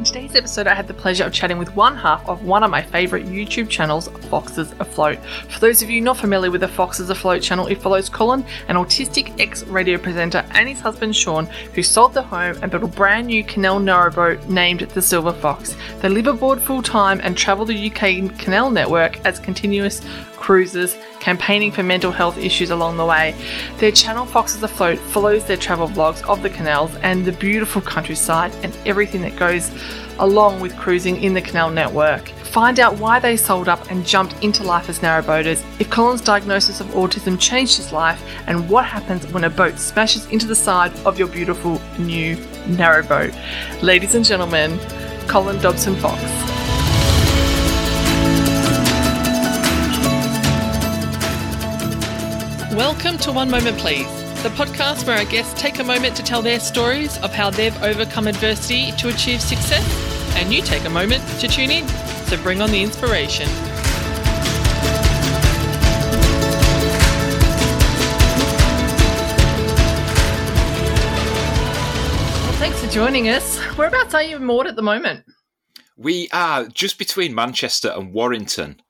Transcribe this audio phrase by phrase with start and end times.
[0.00, 2.70] In today's episode, I had the pleasure of chatting with one half of one of
[2.70, 5.18] my favourite YouTube channels, Foxes Afloat.
[5.50, 8.76] For those of you not familiar with the Foxes Afloat channel, it follows Colin, an
[8.76, 11.44] autistic ex radio presenter, and his husband Sean,
[11.74, 15.76] who sold their home and built a brand new canal narrowboat named the Silver Fox.
[16.00, 20.00] They live aboard full time and travel the UK canal network as continuous
[20.40, 23.34] cruisers, campaigning for mental health issues along the way.
[23.78, 28.52] Their channel Foxes Afloat follows their travel vlogs of the canals and the beautiful countryside
[28.64, 29.70] and everything that goes
[30.18, 32.28] along with cruising in the canal network.
[32.50, 36.80] Find out why they sold up and jumped into life as narrowboaters, if Colin's diagnosis
[36.80, 40.92] of autism changed his life, and what happens when a boat smashes into the side
[41.06, 42.36] of your beautiful new
[42.66, 43.32] narrowboat.
[43.82, 44.80] Ladies and gentlemen,
[45.28, 46.59] Colin Dobson Fox.
[52.72, 54.06] Welcome to One Moment Please,
[54.44, 57.76] the podcast where our guests take a moment to tell their stories of how they've
[57.82, 59.84] overcome adversity to achieve success,
[60.36, 61.88] and you take a moment to tune in.
[62.28, 63.48] So bring on the inspiration.
[71.20, 73.58] Well, thanks for joining us.
[73.76, 75.24] Whereabouts are you in Maud at the moment?
[75.96, 78.80] We are just between Manchester and Warrington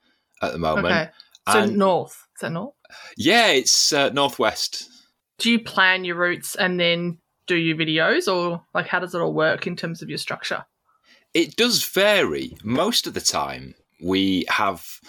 [0.42, 0.87] at the moment.
[0.87, 1.11] Okay.
[1.50, 2.12] So And- north.
[2.37, 2.75] Is that north?
[3.16, 4.88] Yeah, it's uh, northwest.
[5.38, 9.20] Do you plan your routes and then do your videos, or like how does it
[9.20, 10.64] all work in terms of your structure?
[11.34, 12.56] It does vary.
[12.62, 15.00] Most of the time, we have,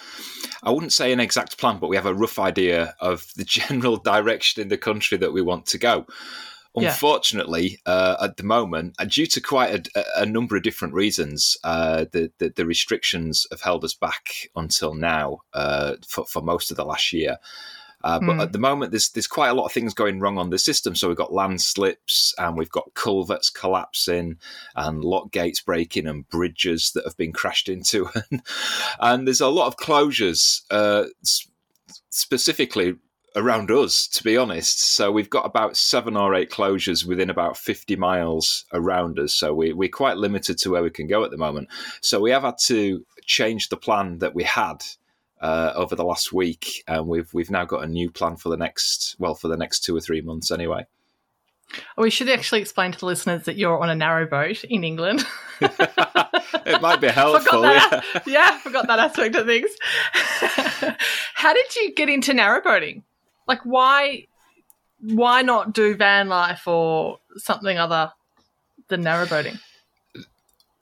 [0.62, 3.96] I wouldn't say an exact plan, but we have a rough idea of the general
[3.96, 6.06] direction in the country that we want to go.
[6.74, 6.88] Yeah.
[6.88, 11.56] Unfortunately, uh, at the moment, uh, due to quite a, a number of different reasons,
[11.64, 16.70] uh, the, the the restrictions have held us back until now uh, for, for most
[16.70, 17.36] of the last year.
[18.04, 18.40] Uh, but Hmm.
[18.40, 20.94] at the moment, there's there's quite a lot of things going wrong on the system.
[20.96, 24.38] So we've got landslips, and we've got culverts collapsing,
[24.74, 28.08] and lock gates breaking, and bridges that have been crashed into,
[29.00, 31.04] and there's a lot of closures, uh,
[32.10, 32.96] specifically
[33.36, 34.06] around us.
[34.08, 38.64] To be honest, so we've got about seven or eight closures within about 50 miles
[38.72, 39.34] around us.
[39.34, 41.68] So we, we're quite limited to where we can go at the moment.
[42.00, 44.84] So we have had to change the plan that we had
[45.40, 48.56] uh, over the last week, and we've we've now got a new plan for the
[48.56, 50.86] next well for the next two or three months anyway.
[51.96, 55.26] We should actually explain to the listeners that you're on a narrow boat in England.
[55.60, 57.62] it might be helpful.
[57.62, 58.04] that.
[58.14, 58.20] Yeah.
[58.26, 59.70] yeah, I forgot that aspect of things.
[61.34, 63.02] How did you get into narrowboating?
[63.52, 64.26] Like, why,
[65.00, 68.12] why not do van life or something other
[68.88, 69.58] than narrowboating?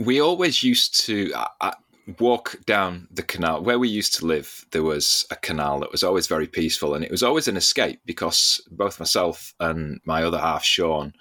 [0.00, 1.72] we always used to uh,
[2.19, 6.03] walk down the canal where we used to live there was a canal that was
[6.03, 10.38] always very peaceful and it was always an escape because both myself and my other
[10.38, 11.12] half sean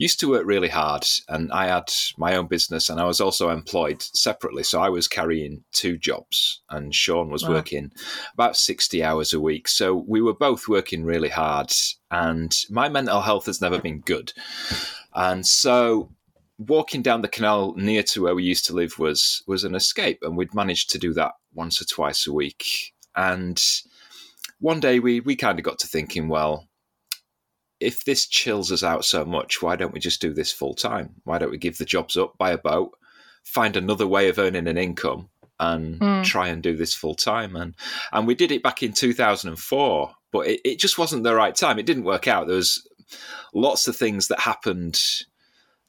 [0.00, 3.50] used to work really hard and i had my own business and i was also
[3.50, 4.62] employed separately.
[4.62, 7.50] So i was carrying two jobs and sean was Wow.
[7.56, 7.92] working
[8.34, 9.68] about 60 hours a week.
[9.68, 11.70] So we were both working really hard
[12.10, 14.32] and my mental health has never been good.
[15.14, 16.08] And so
[16.58, 20.20] walking down the canal near to where we used to live was was an escape
[20.22, 22.94] and we'd managed to do that once or twice a week.
[23.14, 23.62] And
[24.60, 26.69] one day we we kind of got to thinking well
[27.80, 31.14] if this chills us out so much why don't we just do this full time?
[31.24, 32.92] Why don't we give the jobs up buy a boat
[33.44, 36.24] find another way of earning an income and Mm.
[36.24, 37.56] try and do this full time?
[37.56, 37.74] And
[38.12, 41.78] and we did it back in 2004 but it, it just wasn't the right time.
[41.78, 42.46] It didn't work out.
[42.46, 42.86] There was
[43.52, 45.00] lots of things that happened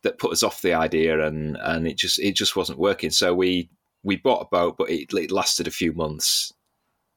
[0.04, 3.12] that put us off the idea and and it just it just wasn't working.
[3.12, 3.70] So we
[4.04, 6.52] we bought a boat but it, it lasted a few months.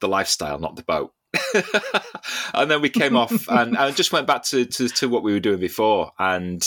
[0.01, 1.13] The lifestyle not the boat
[2.55, 5.33] and then we came off and, and just went back to, to to what we
[5.33, 6.12] were doing before.
[6.19, 6.67] And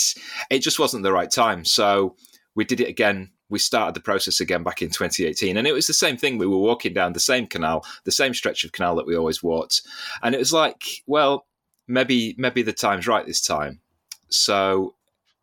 [0.50, 1.64] it just wasn't the right time.
[1.64, 2.16] So
[2.54, 3.30] we did it again.
[3.50, 6.36] We started the process again back in 2018 and it was the same thing.
[6.36, 9.42] We were walking down the same canal the same stretch of canal that we always
[9.42, 9.82] walked.
[10.22, 11.46] And it was like well
[11.86, 13.80] maybe maybe the time's right this time.
[14.28, 14.94] So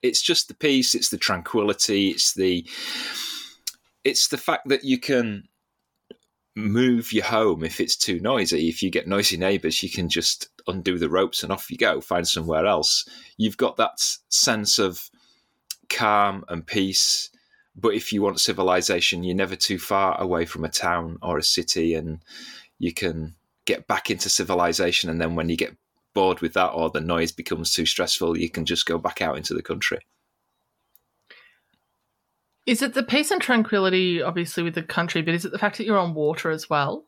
[0.04, 0.94] it's just the peace.
[0.94, 2.10] It's the tranquility.
[2.10, 2.66] It's the
[4.04, 5.48] it's the fact that you can
[6.56, 8.70] move your home if it's too noisy.
[8.70, 12.02] If you get noisy neighbors you can just undo the ropes and off you go
[12.02, 13.08] find somewhere else.
[13.38, 14.00] You've got that
[14.30, 15.10] sense of
[15.90, 17.30] calm and peace
[17.76, 21.44] but if you want civilization you're never too far away from a town or a
[21.44, 22.20] city and
[22.80, 23.36] you can
[23.66, 25.76] get back into civilization and then when you get
[26.14, 29.38] bored with that or the noise becomes too stressful you can just go back out
[29.38, 30.00] into the country
[32.66, 35.78] Is it the peace and tranquility, obviously, with the country, but is it the fact
[35.78, 37.06] that you're on water as well?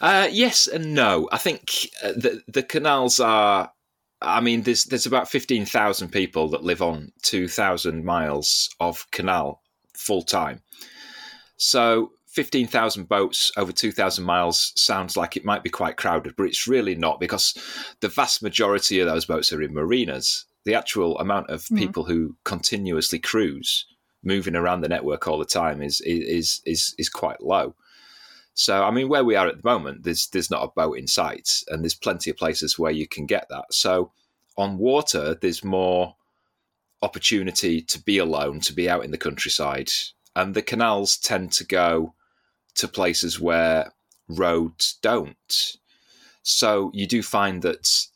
[0.00, 1.28] Uh, yes and no.
[1.30, 3.70] I think uh, the the canals are
[4.20, 9.08] I mean, there's there's about fifteen thousand people that live on two thousand miles of
[9.10, 9.62] canal
[9.96, 10.62] full time.
[11.56, 16.34] So fifteen thousand boats over two thousand miles sounds like it might be quite crowded,
[16.36, 17.54] but it's really not because
[18.00, 20.44] the vast majority of those boats are in marinas.
[20.64, 21.78] The actual amount of Mhm.
[21.78, 23.84] people who continuously cruise,
[24.22, 27.74] moving around the network all the time, is is is is quite low.
[28.54, 31.06] So, I mean, where we are at the moment, there's there's not a boat in
[31.06, 33.72] sight, and there's plenty of places where you can get that.
[33.72, 34.12] So,
[34.56, 36.16] on water, there's more
[37.00, 39.90] opportunity to be alone, to be out in the countryside,
[40.36, 42.14] and the canals tend to go
[42.74, 43.92] to places where
[44.28, 45.76] roads don't.
[46.42, 48.06] So, you do find that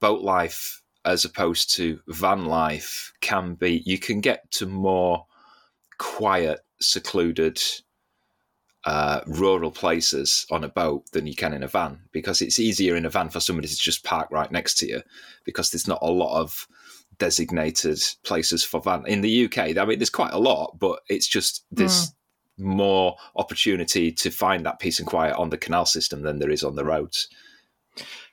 [0.00, 5.27] boat life, as opposed to van life, can be you can get to more
[5.98, 7.60] quiet, secluded
[8.84, 12.96] uh, rural places on a boat than you can in a van because it's easier
[12.96, 15.02] in a van for somebody to just park right next to you
[15.44, 16.66] because there's not a lot of
[17.18, 19.76] designated places for van in the UK.
[19.76, 22.14] I mean, there's quite a lot, but it's just there's
[22.56, 26.64] more opportunity to find that peace and quiet on the canal system than there is
[26.64, 27.28] on the roads.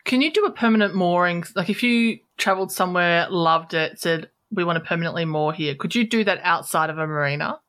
[0.04, 1.44] Can you do a permanent mooring?
[1.56, 5.96] Like if you travelled somewhere, loved it, said we want to permanently moor here, could
[5.96, 7.60] you do that outside of a marina,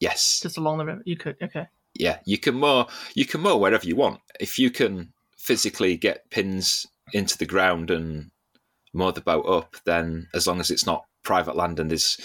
[0.00, 1.02] Yes, just along the river?
[1.04, 1.36] You could.
[1.42, 1.66] Okay.
[1.94, 2.86] yeah, you can moor.
[3.14, 7.90] you can moor wherever you want if you can physically get pins into the ground
[7.90, 8.30] and
[8.92, 9.76] moor the boat up.
[9.84, 12.16] Then, as long as it's not private land and there's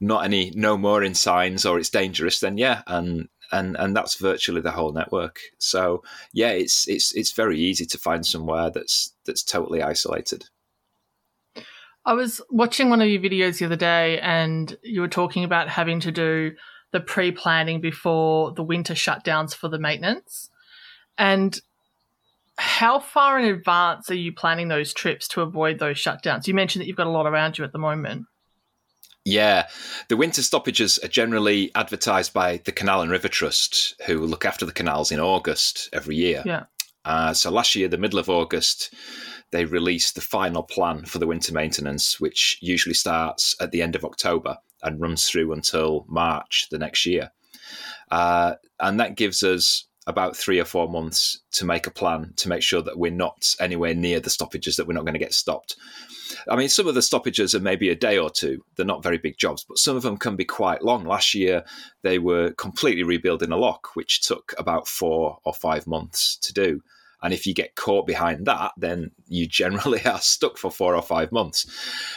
[0.00, 4.60] not any no mooring signs or it's dangerous, then yeah, and and and that's virtually
[4.60, 5.40] the whole network.
[5.58, 6.02] So
[6.32, 10.44] yeah, it's it's it's very easy to find somewhere that's that's totally isolated.
[12.06, 15.68] I was watching one of your videos the other day, and you were talking about
[15.68, 16.52] having to do
[16.92, 20.48] the pre-planning before the winter shutdowns for the maintenance.
[21.18, 21.60] And
[22.58, 26.46] how far in advance are you planning those trips to avoid those shutdowns?
[26.46, 28.26] You mentioned that you've got a lot around you at the moment.
[29.24, 29.66] Yeah,
[30.08, 34.64] the winter stoppages are generally advertised by the Canal and River Trust, who look after
[34.64, 36.44] the canals in August every year.
[36.46, 36.64] Yeah.
[37.04, 38.94] Uh, so last year, the middle of August,
[39.52, 43.94] they release the final plan for the winter maintenance, which usually starts at the end
[43.94, 47.30] of October and runs through until March the next year.
[48.10, 52.48] Uh, and that gives us about three or four months to make a plan to
[52.48, 55.34] make sure that we're not anywhere near the stoppages, that we're not going to get
[55.34, 55.76] stopped.
[56.48, 58.64] I mean, some of the stoppages are maybe a day or two.
[58.76, 61.04] They're not very big jobs, but some of them can be quite long.
[61.04, 61.64] Last year,
[62.02, 66.82] they were completely rebuilding a lock, which took about four or five months to do.
[67.26, 71.02] And if you get caught behind that, then you generally are stuck for four or
[71.02, 71.66] five months.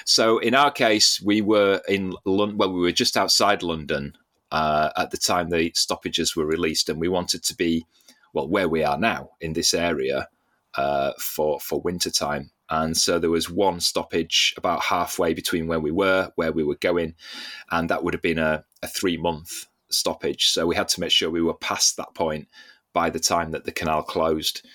[0.05, 4.15] So in our case, we were in London, well, we were just outside London
[4.51, 7.87] uh, at the time the stoppages were released, and we wanted to be,
[8.33, 10.27] well, where we are now in this area
[10.75, 12.51] uh, for for winter time.
[12.69, 16.75] And so there was one stoppage about halfway between where we were, where we were
[16.75, 17.15] going,
[17.71, 20.49] and that would have been a, a three month stoppage.
[20.49, 22.47] So we had to make sure we were past that point
[22.93, 24.65] by the time that the canal closed.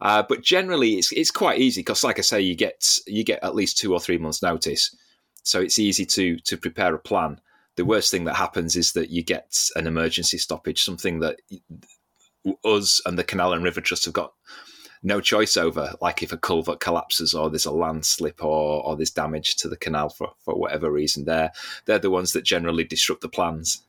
[0.00, 3.42] Uh, but generally, it's it's quite easy because, like I say, you get you get
[3.42, 4.94] at least two or three months' notice,
[5.42, 7.40] so it's easy to to prepare a plan.
[7.76, 11.40] The worst thing that happens is that you get an emergency stoppage, something that
[12.64, 14.32] us and the Canal and River Trust have got
[15.02, 15.94] no choice over.
[16.00, 19.76] Like if a culvert collapses or there's a landslip or or there's damage to the
[19.76, 21.52] canal for for whatever reason, they're
[21.84, 23.82] they're the ones that generally disrupt the plans.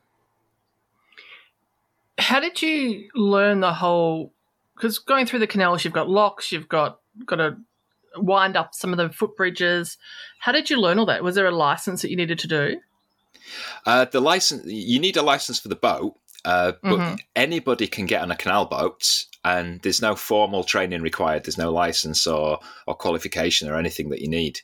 [2.18, 4.34] How did you learn the whole?
[4.80, 7.58] Because going through the canals, you've got locks, you've got got to
[8.16, 9.98] wind up some of the footbridges.
[10.40, 11.22] How did you learn all that?
[11.22, 12.80] Was there a license that you needed to do?
[13.86, 17.20] Uh, the license you need a license for the boat, uh, but Mhm.
[17.36, 21.44] anybody can get on a canal boat, and there's no formal training required.
[21.44, 24.62] There's no license or or qualification or anything that you need.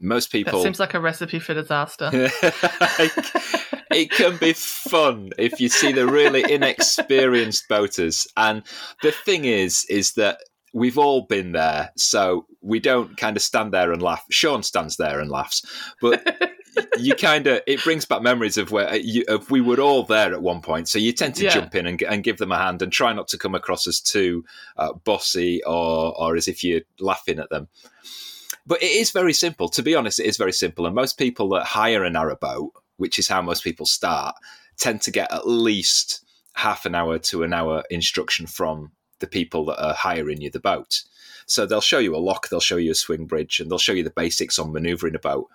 [0.00, 2.10] Most That people seems like a recipe for disaster.
[3.90, 8.26] it can be fun if you see the really inexperienced boaters.
[8.36, 8.62] And
[9.02, 10.38] the thing is, is that
[10.72, 14.24] we've all been there, so we don't kind of stand there and laugh.
[14.30, 15.64] Sean stands there and laughs,
[16.00, 16.50] but
[16.98, 20.32] you kind of it brings back memories of where you, of we were all there
[20.32, 20.88] at one point.
[20.88, 21.50] So you tend to Yeah.
[21.50, 24.00] jump in and, and give them a hand and try not to come across as
[24.00, 24.44] too
[24.76, 27.68] uh, bossy or or as if you're laughing at them.
[28.66, 29.68] But it is very simple.
[29.68, 30.86] To be honest, it is very simple.
[30.86, 34.34] And most people that hire a narrowboat, which is how most people start,
[34.78, 39.64] tend to get at least half an hour to an hour instruction from the people
[39.66, 41.02] that are hiring you the boat.
[41.46, 43.92] So they'll show you a lock, they'll show you a swing bridge, and they'll show
[43.92, 45.48] you the basics on manoeuvring a boat.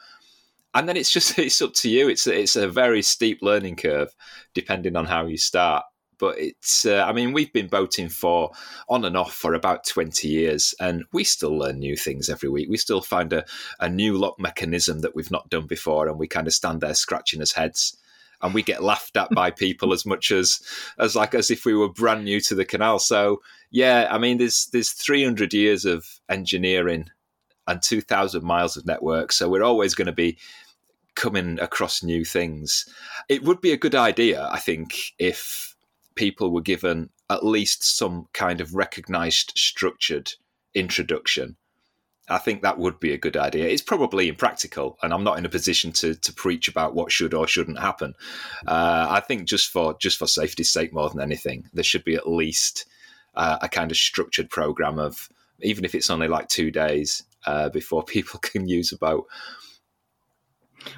[0.73, 2.09] And then it's just it's up to you.
[2.09, 4.13] It's it's a very steep learning curve,
[4.53, 5.85] depending on how you start.
[6.19, 6.85] But it's.
[6.85, 8.51] Uh, I mean, we've been boating for
[8.88, 12.69] on and off for about twenty years, and we still learn new things every week.
[12.69, 13.45] We still find a,
[13.79, 16.93] a new lock mechanism that we've not done before, and we kind of stand there
[16.93, 17.97] scratching his heads
[18.41, 20.61] and we get laughed at by people as much as
[20.97, 22.99] as like as if we were brand new to the canal.
[22.99, 27.09] So yeah, I mean, there's there's 300 years of engineering
[27.67, 30.38] and 2,000 miles of network, so we're always going to be
[31.15, 32.85] coming across new things.
[33.27, 35.68] It would be a good idea, I think, if
[36.15, 40.33] people were given at least some kind of recognized structured
[40.73, 41.55] introduction
[42.29, 43.67] I think that would be a good idea.
[43.67, 47.33] It's probably impractical, and I'm not in a position to to preach about what should
[47.33, 48.13] or shouldn't happen.
[48.67, 52.15] Uh, I think just for just for safety's sake, more than anything, there should be
[52.15, 52.85] at least
[53.35, 55.29] uh, a kind of structured program of
[55.61, 59.25] even if it's only like two days uh, before people can use a boat.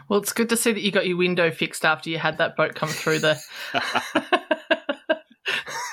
[0.07, 2.55] Well, it's good to see that you got your window fixed after you had that
[2.55, 3.41] boat come through the.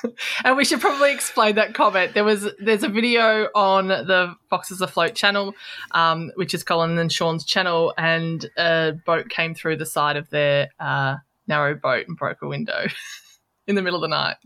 [0.45, 2.14] and we should probably explain that comment.
[2.14, 5.55] There was there's a video on the Foxes Afloat channel,
[5.93, 10.28] um, which is Colin and Sean's channel, and a boat came through the side of
[10.31, 12.87] their uh, narrow boat and broke a window
[13.67, 14.37] in the middle of the night.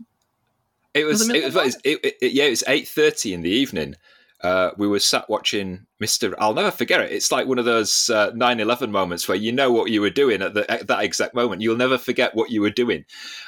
[0.93, 3.49] It was, was it, it was it, it, yeah, it was eight thirty in the
[3.49, 3.95] evening,
[4.43, 6.33] uh, we were sat watching Mr.
[6.37, 7.11] I'll never forget it.
[7.11, 10.41] It's like one of those uh, 9/11 moments where you know what you were doing
[10.41, 11.61] at, the, at, that exact moment.
[11.61, 13.05] You'll never forget what you were doing.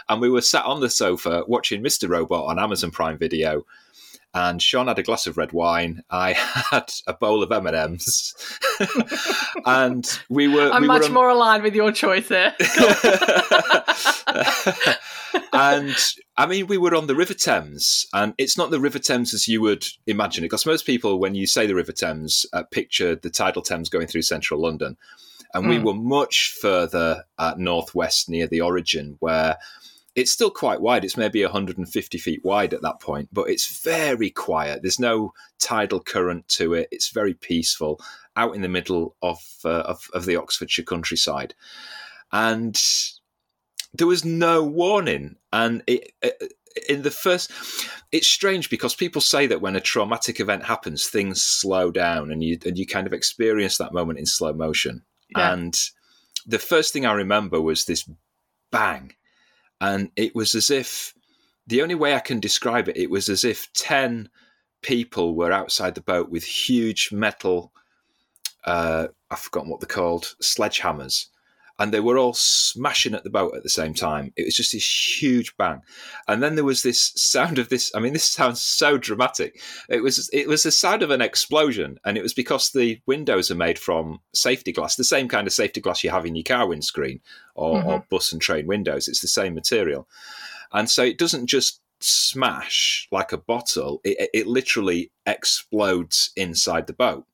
[0.08, 2.08] And we were sat on the sofa watching Mr.
[2.08, 3.66] Robot on Amazon Prime Video.
[4.36, 6.04] And Sean had a glass of red wine.
[6.12, 6.34] I
[6.72, 8.36] had a bowl of M and M's,
[9.65, 10.70] and we were.
[10.72, 11.13] I'm we much were on...
[11.13, 12.54] more aligned with your choice there.
[15.54, 15.96] and
[16.36, 19.48] I mean, we were on the River Thames, and it's not the River Thames as
[19.48, 23.15] you would imagine it, because most people, when you say the River Thames, uh, picture
[23.15, 24.98] the tidal Thames going through central London.
[25.54, 25.70] And mm.
[25.70, 25.86] we hmm.
[25.86, 29.58] were much further at northwest near the origin, where
[30.16, 31.04] it's still quite wide.
[31.04, 34.82] It's maybe 150 feet wide at that point, but it's very quiet.
[34.82, 36.88] There's no tidal current to it.
[36.92, 38.00] It's very peaceful
[38.38, 41.54] out in the middle of, uh, of, of the Oxfordshire countryside.
[42.32, 42.82] And
[43.94, 46.54] there was no warning, and it, it,
[46.90, 47.52] in the first,
[48.12, 52.44] it's strange because people say that when a traumatic event happens, things slow down, and
[52.44, 55.04] you and you kind of experience that moment in slow motion.
[55.36, 55.54] Yeah.
[55.54, 55.80] And
[56.46, 58.10] the first thing I remember was this
[58.72, 59.14] bang,
[59.82, 61.13] and it was as if
[61.67, 64.29] the only way I can describe it, it was as if ten
[64.82, 67.72] people were outside the boat with huge metal.
[68.63, 71.27] Uh, I've forgotten what they're called, sledgehammers,
[71.77, 74.32] and they were all smashing at the boat at the same time.
[74.36, 75.82] It was just this huge bang,
[76.27, 77.91] and then there was this sound of this.
[77.94, 79.62] I mean, this sounds so dramatic.
[79.89, 83.51] It was it was the sound of an explosion, and it was because the windows
[83.51, 86.44] are made from safety glass, the same kind of safety glass you have in your
[86.44, 87.20] car windscreen
[87.55, 87.89] or, mm-hmm.
[87.89, 89.08] or bus and train windows.
[89.08, 90.08] It's the same material,
[90.72, 94.01] and so it doesn't just smash like a bottle.
[94.03, 97.25] It, it literally explodes inside the boat.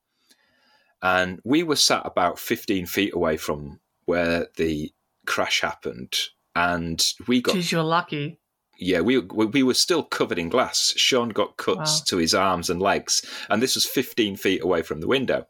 [1.04, 4.92] And we were sat about 15 feet away from where the
[5.26, 6.14] crash happened,
[6.56, 7.56] and we got.
[7.56, 8.40] Jeez, you're lucky.
[8.78, 10.94] Yeah, we we were still covered in glass.
[10.98, 12.04] Sean got cuts wow.
[12.08, 15.46] to his arms and legs, and this was 15 feet away from the window.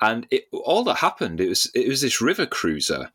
[0.00, 3.12] And it, all that happened, it was it was this river cruiser,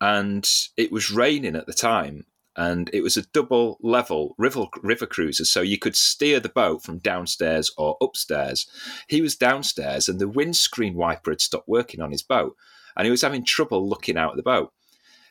[0.00, 5.06] and it was raining at the time, and it was a double level river, river
[5.06, 8.66] cruiser, so you could steer the boat from downstairs or upstairs.
[9.08, 12.56] He was downstairs, and the windscreen wiper had stopped working on his boat,
[12.96, 14.72] and he was having trouble looking out of the boat.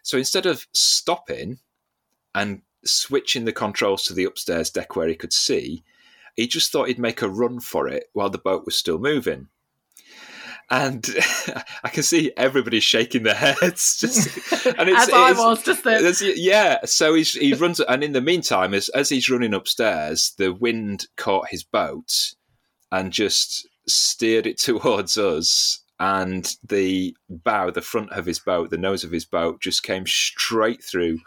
[0.02, 1.60] So instead of stopping
[2.36, 5.84] and switching the controls to the upstairs deck where he could see,
[6.36, 9.48] he just thought he'd make a run for it while the boat was still moving.
[10.70, 11.08] And
[11.84, 16.14] I can see everybody shaking their heads, just and it's, as I was just then.
[16.36, 20.54] Yeah, so he's, he runs, and in the meantime, as as he's running upstairs, the
[20.54, 22.34] wind caught his boat
[22.92, 28.78] and just steered it towards us and the bow, the front of his boat, the
[28.78, 31.18] nose of his boat, just came straight through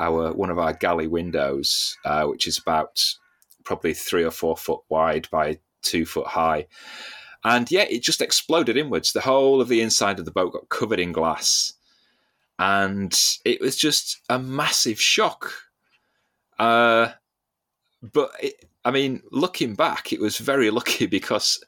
[0.00, 3.04] our one of our galley windows, uh, which is about
[3.62, 6.66] probably three or four foot wide by two foot high.
[7.44, 9.12] And yeah, it just exploded inwards.
[9.12, 11.74] The whole of the inside of the boat got covered in glass.
[12.58, 15.52] And it was just a massive shock.
[16.58, 17.12] Uh,
[18.02, 21.62] but it, I mean, looking back, it was very lucky because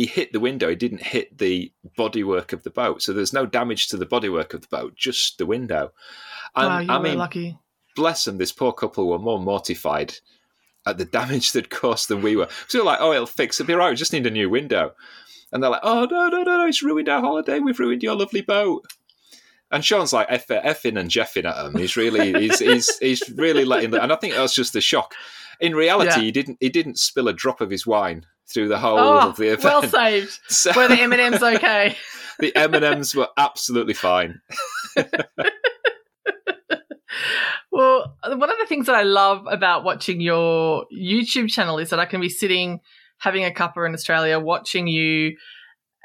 [0.00, 0.70] he hit the window.
[0.70, 4.54] He didn't hit the bodywork of the boat, so there's no damage to the bodywork
[4.54, 5.92] of the boat, just the window.
[6.56, 7.58] And wow, you I mean, lucky.
[7.96, 8.38] Bless them.
[8.38, 10.14] This poor couple were more mortified
[10.86, 12.48] at the damage they'd caused than we were.
[12.68, 13.60] So we are like, "Oh, it'll fix.
[13.60, 13.90] It'll be right.
[13.90, 14.92] We just need a new window."
[15.52, 16.66] And they're like, "Oh no, no, no, no!
[16.66, 17.58] It's ruined our holiday.
[17.58, 18.86] We've ruined your lovely boat."
[19.70, 21.76] And Sean's like F- effing and jeffing at him.
[21.76, 23.90] He's really, he's, he's, he's really letting.
[23.90, 25.14] The, and I think that was just the shock.
[25.60, 26.22] In reality, yeah.
[26.22, 29.36] he didn't, he didn't spill a drop of his wine through the whole oh, of
[29.36, 29.64] the event.
[29.64, 30.38] Well saved.
[30.48, 31.96] So, were the M and M's okay?
[32.38, 34.40] the M and M's were absolutely fine.
[37.70, 41.98] well, one of the things that I love about watching your YouTube channel is that
[41.98, 42.80] I can be sitting
[43.18, 45.36] having a cuppa in Australia, watching you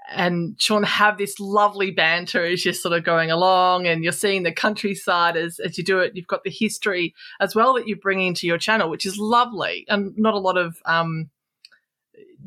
[0.09, 4.43] and Sean have this lovely banter as you're sort of going along and you're seeing
[4.43, 6.15] the countryside as, as you do it.
[6.15, 9.85] You've got the history as well that you bring into your channel, which is lovely.
[9.87, 11.29] And not a lot of um,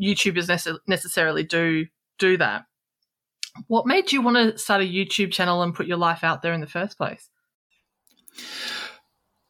[0.01, 1.87] YouTubers nece- necessarily do
[2.19, 2.65] do that.
[3.67, 6.53] What made you want to start a YouTube channel and put your life out there
[6.53, 7.29] in the first place?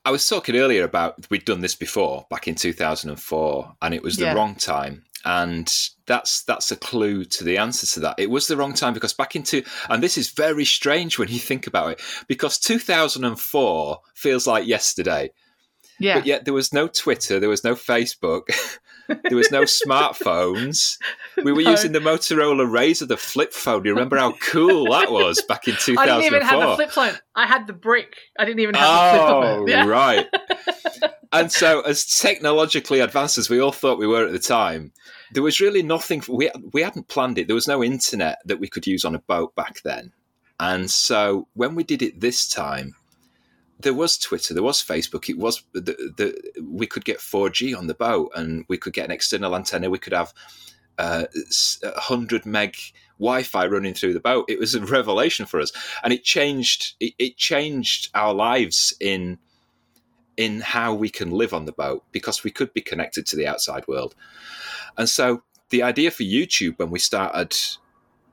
[0.05, 4.17] I was talking earlier about we'd done this before back in 2004 and it was
[4.17, 4.33] the yeah.
[4.33, 5.71] wrong time and
[6.07, 8.15] that's that's a clue to the answer to that.
[8.19, 11.39] It was the wrong time because back into and this is very strange when you
[11.39, 15.31] think about it because 2004 feels like yesterday.
[15.99, 16.19] Yeah.
[16.19, 18.49] But yet there was no Twitter, there was no Facebook,
[19.09, 20.99] there was no smartphones.
[21.37, 21.71] We were no.
[21.71, 23.83] using the Motorola Razr, the flip phone.
[23.83, 25.99] Do you remember how cool that was back in 2004?
[26.03, 27.19] I didn't even have the flip phone.
[27.35, 28.17] I had the brick.
[28.39, 29.63] I didn't even have oh, the flip phone.
[29.63, 29.87] Oh, yeah.
[29.87, 30.27] right.
[31.33, 34.93] and so, as technologically advanced as we all thought we were at the time,
[35.33, 36.23] there was really nothing.
[36.29, 37.47] We we hadn't planned it.
[37.47, 40.13] There was no internet that we could use on a boat back then,
[40.61, 42.95] and so when we did it this time,
[43.81, 45.29] there was Twitter, there was Facebook.
[45.29, 45.81] It was the,
[46.17, 49.91] the we could get 4G on the boat, and we could get an external antenna.
[49.91, 50.35] We could have
[50.99, 51.25] uh,
[51.83, 52.77] 100 meg
[53.19, 54.47] Wi-Fi running through the boat.
[54.49, 56.95] It was a revelation for us, and it changed.
[57.01, 59.39] It, it changed our lives in
[60.37, 63.47] in how we can live on the boat because we could be connected to the
[63.47, 64.15] outside world.
[64.97, 67.57] And so the idea for YouTube when we started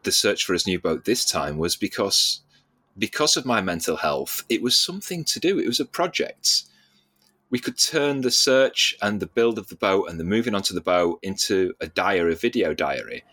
[0.04, 2.42] the search for his new boat this time was because
[2.98, 5.60] because of my mental health, it was something to do.
[5.60, 6.64] It was a project.
[7.50, 10.74] We could turn the search and the build of the boat and the moving onto
[10.74, 13.24] the boat into a diary, a video diary.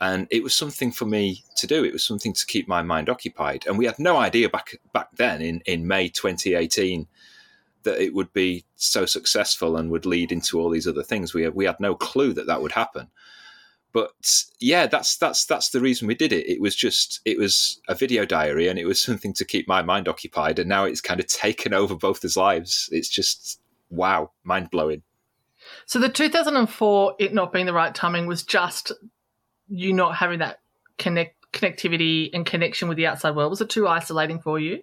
[0.00, 1.84] And it was something for me to do.
[1.84, 3.64] It was something to keep my mind occupied.
[3.66, 7.06] And we had no idea back back then in, in May 2018
[7.84, 11.32] that it would be so successful and would lead into all these other things.
[11.32, 13.08] We we had no clue that that would happen.
[13.94, 14.10] But
[14.58, 16.50] yeah, that's that's that's the reason we did it.
[16.50, 19.80] It was just it was a video diary, and it was something to keep my
[19.82, 20.58] mind occupied.
[20.58, 22.90] And now it's kind of taken over both his lives.
[22.92, 25.02] It's just wow, mind blowing.
[25.86, 28.92] So the 2004, it not being the right timing, was just
[29.68, 30.60] you not having that
[30.98, 33.50] connect connectivity and connection with the outside world.
[33.50, 34.82] Was it too isolating for you?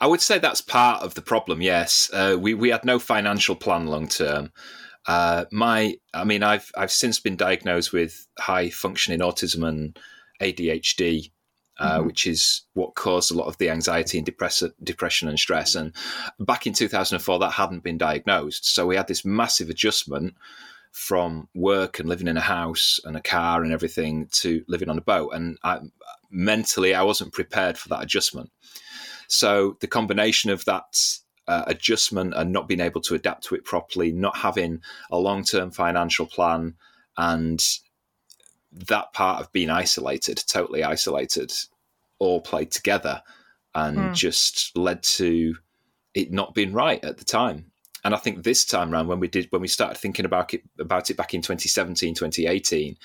[0.00, 1.62] I would say that's part of the problem.
[1.62, 4.52] Yes, uh, we we had no financial plan long term.
[5.08, 9.98] Uh, my, I mean, I've I've since been diagnosed with high functioning autism and
[10.42, 11.30] ADHD,
[11.78, 12.06] uh, mm-hmm.
[12.06, 15.74] which is what caused a lot of the anxiety and depress- depression and stress.
[15.74, 15.94] And
[16.38, 20.34] back in 2004, that hadn't been diagnosed, so we had this massive adjustment
[20.92, 24.98] from work and living in a house and a car and everything to living on
[24.98, 25.30] a boat.
[25.32, 25.80] And I,
[26.30, 28.50] mentally, I wasn't prepared for that adjustment.
[29.28, 33.64] So the combination of that uh, adjustment and not being able to adapt to it
[33.64, 34.80] properly, not having
[35.10, 36.74] a long term financial plan,
[37.16, 37.64] and
[38.72, 41.52] that part of being isolated, totally isolated,
[42.18, 43.22] all played together
[43.74, 44.14] and mm.
[44.14, 45.54] just led to
[46.14, 47.70] it not being right at the time.
[48.04, 50.62] And I think this time around, when we did, when we started thinking about it,
[50.78, 52.96] about it back in 2017, 2018,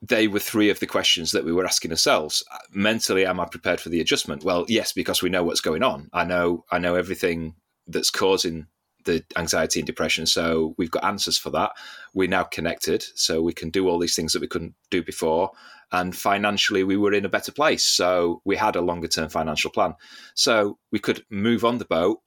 [0.00, 2.44] they were three of the questions that we were asking ourselves.
[2.70, 4.44] Mentally, am I prepared for the adjustment?
[4.44, 6.08] Well, yes, because we know what's going on.
[6.12, 7.54] I know, I know everything
[7.86, 8.66] that's causing
[9.04, 10.26] the anxiety and depression.
[10.26, 11.72] So we've got answers for that.
[12.14, 15.50] We're now connected, so we can do all these things that we couldn't do before.
[15.90, 17.84] And financially, we were in a better place.
[17.84, 19.94] So we had a longer term financial plan.
[20.34, 22.20] So we could move on the boat,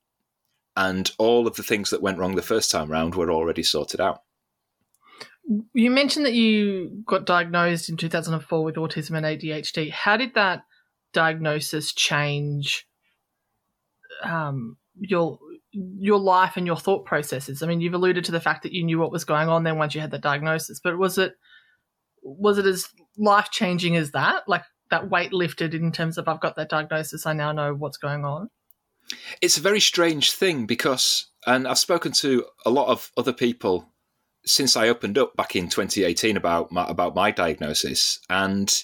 [0.76, 4.02] and all of the things that went wrong the first time round were already sorted
[4.02, 4.24] out.
[5.74, 9.92] You mentioned that you got diagnosed in 2004 with autism and ADHD.
[9.92, 10.64] How did that
[11.14, 12.88] diagnosis change
[14.24, 15.40] um, your
[15.74, 17.62] your life and your thought processes?
[17.62, 19.78] I mean, you've alluded to the fact that you knew what was going on then
[19.78, 21.34] once you had the diagnosis, but was it
[22.24, 22.88] was it as
[23.18, 24.44] life changing as that?
[24.48, 27.98] Like that weight lifted in terms of I've got that diagnosis, I now know what's
[27.98, 28.50] going on.
[29.42, 33.91] It's a very strange thing because, and I've spoken to a lot of other people
[34.46, 38.84] since I opened up back in 2018 about my, about my diagnosis, and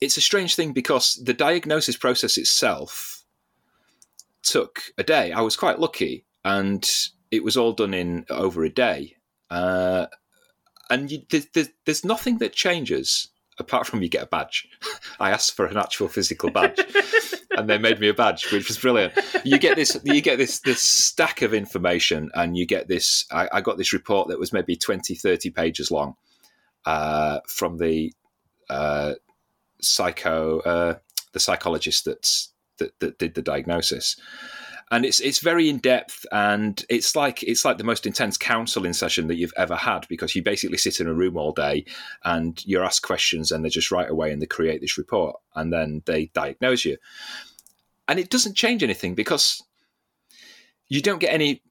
[0.00, 3.24] it's a strange thing because the diagnosis process itself
[4.42, 5.32] took a day.
[5.32, 6.88] I was quite lucky, and
[7.30, 9.16] it was all done in over a day.
[9.50, 10.06] Uh,
[10.90, 14.68] and you, there's, there's nothing that changes apart from you get a badge.
[15.20, 16.78] I asked for an actual physical badge,
[17.56, 19.14] and they made me a badge, which was brilliant.
[19.44, 23.24] You get this, you get this this stack of information, and you get this.
[23.30, 26.14] I, I got this report that was maybe 20, 30 pages long
[26.84, 28.12] uh, from the
[28.68, 29.14] uh,
[29.80, 30.98] psycho uh,
[31.32, 34.16] the psychologist that's that, that did the diagnosis
[34.90, 38.92] and it's it's very in depth and it's like it's like the most intense counseling
[38.92, 41.84] session that you've ever had because you basically sit in a room all day
[42.24, 45.72] and you're asked questions and they just write away and they create this report and
[45.72, 46.96] then they diagnose you.
[48.06, 49.62] And it doesn't change anything because
[50.88, 51.62] you don't get any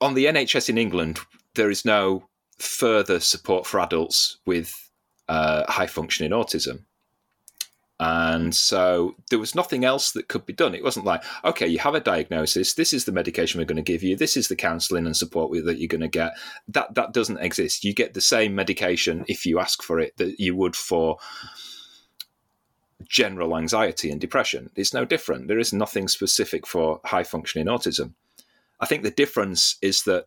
[0.00, 1.20] on the NHS in England
[1.54, 4.90] there is no further support for adults with
[5.28, 6.84] uh, high functioning autism
[8.04, 10.74] and so there was nothing else that could be done.
[10.74, 12.74] It wasn't like, okay, you have a diagnosis.
[12.74, 14.16] This is the medication we're going to give you.
[14.16, 16.32] This is the counselling and support that you're going to get.
[16.66, 17.84] That that doesn't exist.
[17.84, 21.18] You get the same medication if you ask for it that you would for
[23.08, 24.70] general anxiety and depression.
[24.74, 25.46] It's no different.
[25.46, 28.14] There is nothing specific for high functioning autism.
[28.80, 30.26] I think the difference is that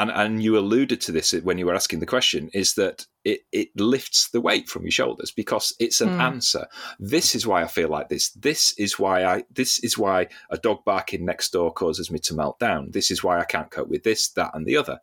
[0.00, 3.40] and, and you alluded to this when you were asking the question, is that it,
[3.52, 6.20] it lifts the weight from your shoulders because it's an mm.
[6.20, 6.66] answer.
[6.98, 8.30] This is why I feel like this.
[8.30, 12.34] This is why I this is why a dog barking next door causes me to
[12.34, 12.92] melt down.
[12.92, 15.00] This is why I can't cope with this, that, and the other.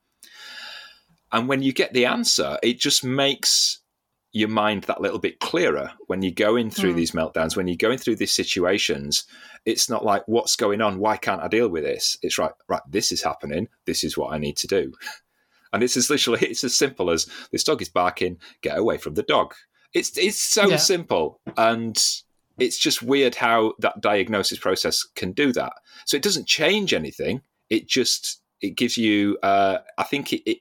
[1.32, 3.82] And when you get the answer, it just makes
[4.32, 6.96] your mind that little bit clearer when you're going through mm.
[6.96, 9.26] these meltdowns, when you're going through these situations.
[9.68, 10.98] It's not like, what's going on?
[10.98, 12.18] Why can't I deal with this?
[12.24, 13.68] It's right, right, this is happening.
[13.86, 14.94] This is what I need to do.
[15.74, 19.16] And it's as literally, it's as simple as this dog is barking, get away from
[19.16, 19.54] the dog.
[19.94, 20.78] It's, it's so yeah.
[20.78, 21.42] simple.
[21.58, 22.02] And
[22.58, 25.74] it's just weird how that diagnosis process can do that.
[26.06, 27.42] So it doesn't change anything.
[27.70, 30.60] It just, it gives you, uh, I think it, it,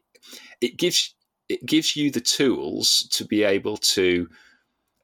[0.60, 1.14] it gives
[1.48, 4.28] it gives you the tools to be able to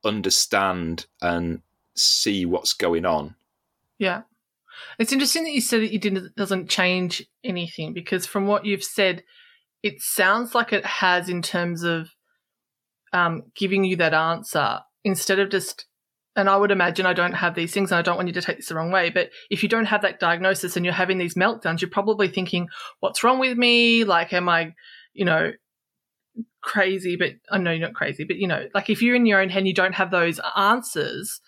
[0.04, 1.62] understand and
[1.94, 3.36] see what's going on.
[4.02, 4.22] Yeah.
[4.98, 9.22] It's interesting that you said it didn't doesn't change anything because from what you've said,
[9.84, 12.10] it sounds like it has in terms of
[13.12, 15.86] um, giving you that answer instead of just.
[16.34, 18.42] And I would imagine I don't have these things, and I don't want you to
[18.42, 19.10] take this the wrong way.
[19.10, 22.68] But if you don't have that diagnosis and you're having these meltdowns, you're probably thinking,
[22.98, 24.02] "What's wrong with me?
[24.02, 24.74] Like, am I,
[25.12, 25.52] you know,
[26.60, 29.40] crazy, but I know you're not crazy, but you know, like if you're in your
[29.40, 31.40] own head and you don't have those answers,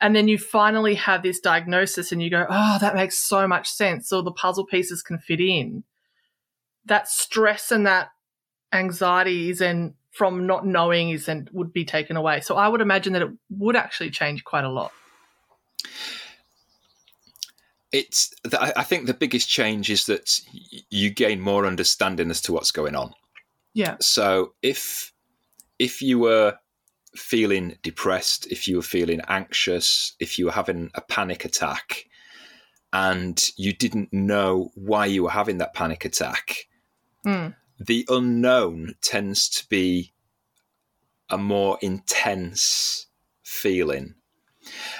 [0.00, 3.68] and then you finally have this diagnosis and you go, oh, that makes so much
[3.68, 5.84] sense, or the puzzle pieces can fit in.
[6.84, 8.10] That stress and that
[8.72, 12.40] anxiety is and from not knowing is and would be taken away.
[12.40, 14.92] So I would imagine that it would actually change quite a lot.
[17.90, 18.34] It's.
[18.60, 20.40] I think the biggest change is that
[20.90, 23.14] you gain more understanding as to what's going on.
[23.72, 23.96] Yeah.
[24.00, 25.12] So if
[25.78, 26.58] if you were
[27.16, 32.04] feeling depressed, if you were feeling anxious, if you were having a panic attack,
[32.92, 36.68] and you didn't know why you were having that panic attack,
[37.26, 37.54] mm.
[37.78, 40.12] the unknown tends to be
[41.30, 43.06] a more intense
[43.42, 44.14] feeling.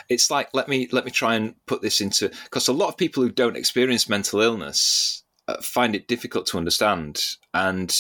[0.09, 2.97] It's like let me let me try and put this into because a lot of
[2.97, 7.95] people who don't experience mental illness uh, find it difficult to understand and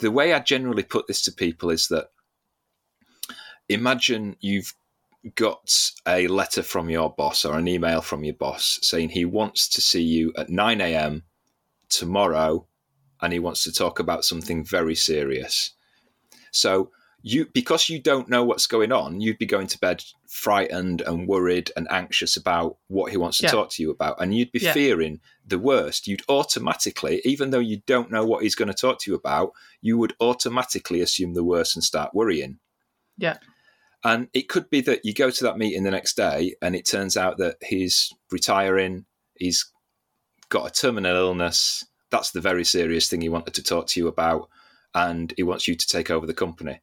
[0.00, 2.08] the way I generally put this to people is that
[3.68, 4.74] imagine you've
[5.34, 9.68] got a letter from your boss or an email from your boss saying he wants
[9.68, 11.24] to see you at 9 a.m.
[11.88, 12.66] tomorrow
[13.20, 15.72] and he wants to talk about something very serious.
[16.52, 16.90] So
[17.22, 21.26] you because you don't know what's going on, you'd be going to bed frightened and
[21.26, 23.50] worried and anxious about what he wants to yeah.
[23.50, 24.72] talk to you about, and you'd be yeah.
[24.72, 26.06] fearing the worst.
[26.06, 29.52] You'd automatically, even though you don't know what he's going to talk to you about,
[29.82, 32.60] you would automatically assume the worst and start worrying.
[33.16, 33.38] Yeah.
[34.04, 36.86] And it could be that you go to that meeting the next day and it
[36.86, 39.06] turns out that he's retiring,
[39.36, 39.70] he's
[40.48, 41.84] got a terminal illness.
[42.10, 44.48] That's the very serious thing he wanted to talk to you about.
[44.94, 46.80] And he wants you to take over the company.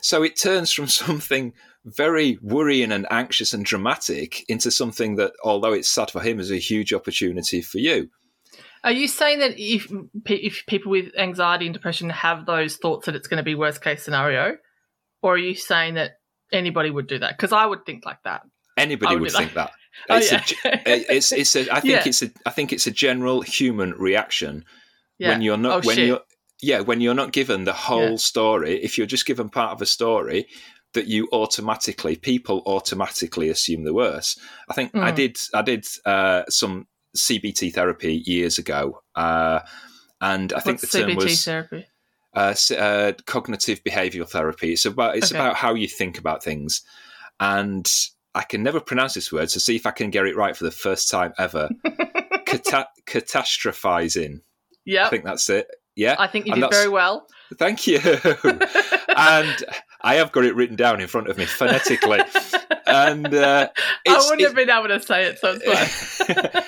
[0.00, 1.52] So it turns from something
[1.84, 6.52] very worrying and anxious and dramatic into something that, although it's sad for him, is
[6.52, 8.10] a huge opportunity for you.
[8.84, 9.92] Are you saying that if
[10.26, 13.82] if people with anxiety and depression have those thoughts that it's going to be worst
[13.82, 14.56] case scenario,
[15.22, 16.18] or are you saying that
[16.52, 17.36] anybody would do that?
[17.36, 18.42] Because I would think like that.
[18.76, 19.72] Anybody would, would think like, that.
[20.08, 20.80] Oh, it's, yeah.
[20.86, 22.02] a, it's it's a, I think yeah.
[22.06, 24.64] it's a I think it's a general human reaction
[25.18, 25.28] yeah.
[25.28, 26.06] when you're not oh, when shit.
[26.08, 26.20] you're
[26.62, 29.86] yeah, when you're not given the whole story, if you're just given part of a
[29.86, 30.46] story,
[30.94, 34.40] that you automatically people automatically assume the worst.
[34.68, 35.02] I think mm.
[35.02, 39.60] I did I did uh, some CBT therapy years ago, uh,
[40.20, 41.86] and I think the term CBT was therapy.
[42.34, 44.72] Uh, uh, cognitive behavioral therapy.
[44.72, 45.38] It's about it's Okay.
[45.40, 46.82] about how you think about things,
[47.40, 47.90] and
[48.34, 49.50] I can never pronounce this word.
[49.50, 51.68] So see if I can get it right for the first time ever.
[52.46, 54.40] Cata- catastrophizing.
[54.84, 55.68] Yeah, I think that's it.
[55.94, 57.26] Yeah, I think you And did very well.
[57.58, 57.98] Thank you.
[58.02, 59.64] and
[60.00, 62.20] I have got it written down in front of me phonetically.
[62.86, 63.68] and uh,
[64.08, 66.62] I wouldn't have been able to say it, so it's fine.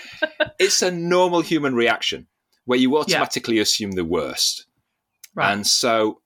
[0.58, 2.26] it's a normal human reaction
[2.66, 4.66] where you automatically assume the worst.
[5.34, 5.52] Right.
[5.52, 6.20] And so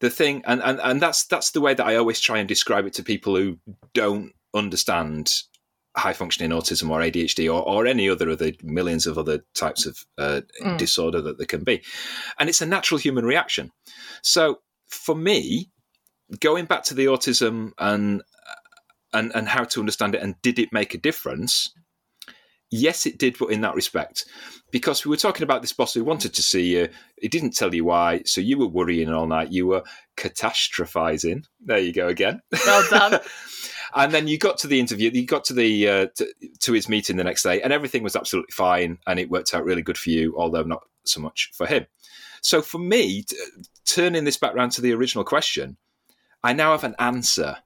[0.00, 2.86] the thing, and, and, and that's that's the way that I always try and describe
[2.86, 3.58] it to people who
[3.92, 5.32] don't understand
[5.96, 9.86] high functioning autism or ADHD or, or any other of the millions of other types
[9.86, 10.78] of uh, Mm.
[10.78, 11.82] disorder that there can be.
[12.38, 13.70] And it's a natural human reaction.
[14.22, 15.70] So for me,
[16.40, 18.22] going back to the autism and
[19.12, 21.72] and and how to understand it and did it make a difference?
[22.70, 24.24] Yes, it did, but in that respect,
[24.70, 26.88] because we were talking about this boss who wanted to see you,
[27.20, 29.52] he didn't tell you why, so you were worrying all night.
[29.52, 29.84] You were
[30.16, 31.44] catastrophizing.
[31.60, 32.40] There you go again.
[32.50, 33.20] Well done.
[33.94, 35.10] and then you got to the interview.
[35.12, 38.16] You got to the uh, to, to his meeting the next day, and everything was
[38.16, 41.66] absolutely fine, and it worked out really good for you, although not so much for
[41.66, 41.86] him.
[42.40, 43.36] So for me, t-
[43.86, 45.76] turning this back round to the original question,
[46.42, 47.58] I now have an answer.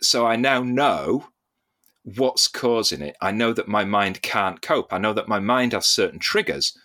[0.00, 1.26] So I now know
[2.14, 3.16] what's causing it.
[3.20, 4.92] I know that my mind can't cope.
[4.92, 6.78] I know that my mind has certain triggers.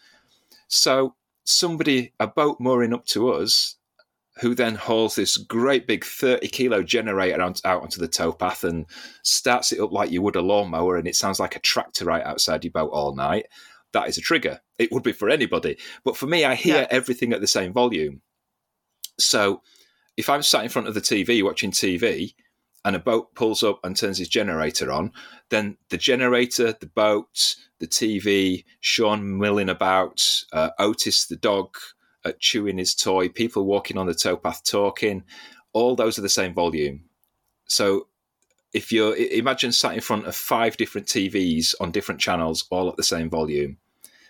[0.67, 3.75] So somebody, a boat mooring up to us,
[4.39, 8.87] who then hauls this great big 30 kilo generator out, out onto the towpath and
[9.21, 12.23] starts it up like you would a lawnmower, and it sounds like a tractor right
[12.23, 13.45] outside your boat all night.
[13.93, 14.61] That is a trigger.
[14.79, 15.77] It would be for anybody.
[16.03, 16.87] But for me, I hear Yeah.
[16.89, 18.21] everything at the same volume.
[19.19, 19.61] So
[20.17, 22.33] if I'm sat in front of the TV watching TV
[22.83, 25.11] and a boat pulls up and turns his generator on,
[25.49, 31.75] then the generator, the boat, the TV, Sean milling about, uh, Otis the dog
[32.25, 35.23] uh, chewing his toy, people walking on the towpath talking,
[35.73, 37.05] all those are the same volume.
[37.67, 38.07] So
[38.73, 42.97] if you're imagine sat in front of five different TVs on different channels, all at
[42.97, 43.77] the same volume,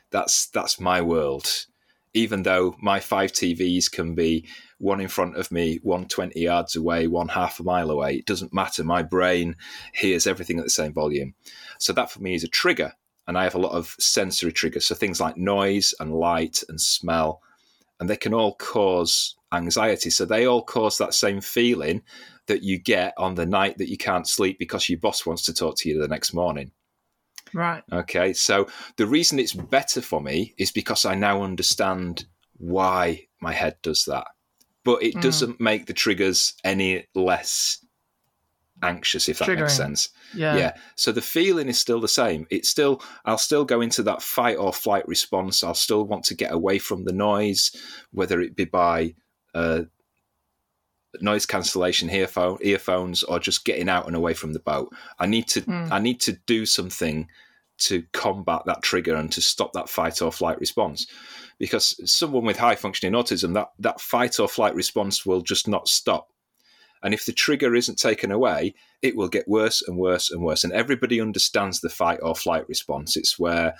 [0.09, 1.65] that's that's my world.
[2.13, 4.45] Even though my five TVs can be
[4.81, 8.25] one in front of me, one 20 yards away, one half a mile away, it
[8.25, 8.83] doesn't matter.
[8.83, 9.55] My brain
[9.93, 11.35] hears everything at the same volume.
[11.77, 12.93] So that for me is a trigger.
[13.27, 14.87] And I have a lot of sensory triggers.
[14.87, 17.41] So things like noise and light and smell,
[17.99, 20.09] and they can all cause anxiety.
[20.09, 22.01] So they all cause that same feeling
[22.47, 25.53] that you get on the night that you can't sleep because your boss wants to
[25.53, 26.71] talk to you the next morning.
[27.53, 27.83] right.
[27.91, 28.67] Okay, so
[28.97, 32.25] the reason it's better for me is because I now understand
[32.57, 34.25] why my head does that.
[34.83, 35.21] But it Mm.
[35.21, 37.83] doesn't make the triggers any less
[38.83, 40.09] anxious, if that makes sense.
[40.33, 40.55] Yeah.
[40.57, 40.73] Yeah.
[40.95, 42.47] So the feeling is still the same.
[42.49, 45.63] It's still, I'll still go into that fight or flight response.
[45.63, 47.71] I'll still want to get away from the noise,
[48.11, 49.13] whether it be by
[49.53, 49.81] uh,
[51.19, 54.91] noise cancellation earphone, earphones or just getting out and away from the boat.
[55.19, 55.91] I need to, Mm.
[55.91, 57.27] I need to do something
[57.79, 61.05] to combat that trigger and to stop that fight or flight response.
[61.61, 65.87] Because someone with high functioning autism, that, that fight or flight response will just not
[65.87, 66.29] stop.
[67.03, 70.63] And if the trigger isn't taken away, it will get worse and worse and worse.
[70.63, 73.15] And everybody understands the fight or flight response.
[73.15, 73.75] It's where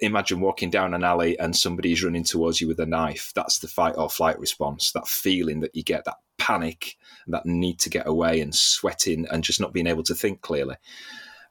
[0.00, 3.32] imagine walking down an alley and somebody's running towards you with a knife.
[3.34, 4.92] That's the fight or flight response.
[4.92, 9.42] That feeling that you get, that panic, that need to get away and sweating and
[9.42, 10.76] just not being able to think clearly.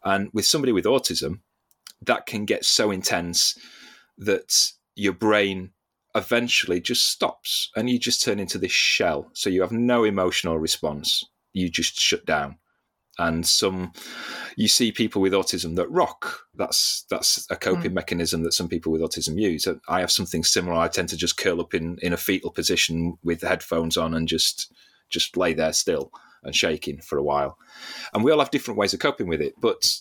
[0.01, 1.39] And with somebody with autism,
[2.03, 3.59] that can get so intense
[4.17, 5.71] that your brain
[6.15, 9.29] eventually just stops and you just turn into this shell.
[9.33, 11.23] So you have no emotional response.
[11.53, 12.57] You just shut down.
[13.17, 13.91] And some
[14.55, 16.39] you see people with autism that rock.
[16.55, 17.95] That's that's a coping hmm.
[17.95, 19.67] mechanism that some people with autism use.
[19.87, 20.75] I have something similar.
[20.75, 24.13] I tend to just curl up in, in a fetal position with the headphones on
[24.13, 24.73] and just
[25.09, 26.11] just lay there still
[26.43, 27.57] and shaking for a while.
[28.13, 29.55] And we all have different ways of coping with it.
[29.59, 29.99] But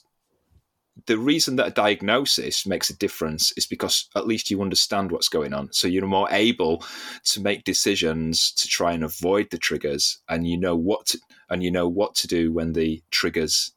[1.07, 5.29] the reason that a diagnosis makes a difference is because at least you understand what's
[5.29, 5.73] going on.
[5.73, 6.85] So you're more able
[7.25, 11.63] to make decisions to try and avoid the triggers, and you know what to, and
[11.63, 13.73] you know what to do when the triggers,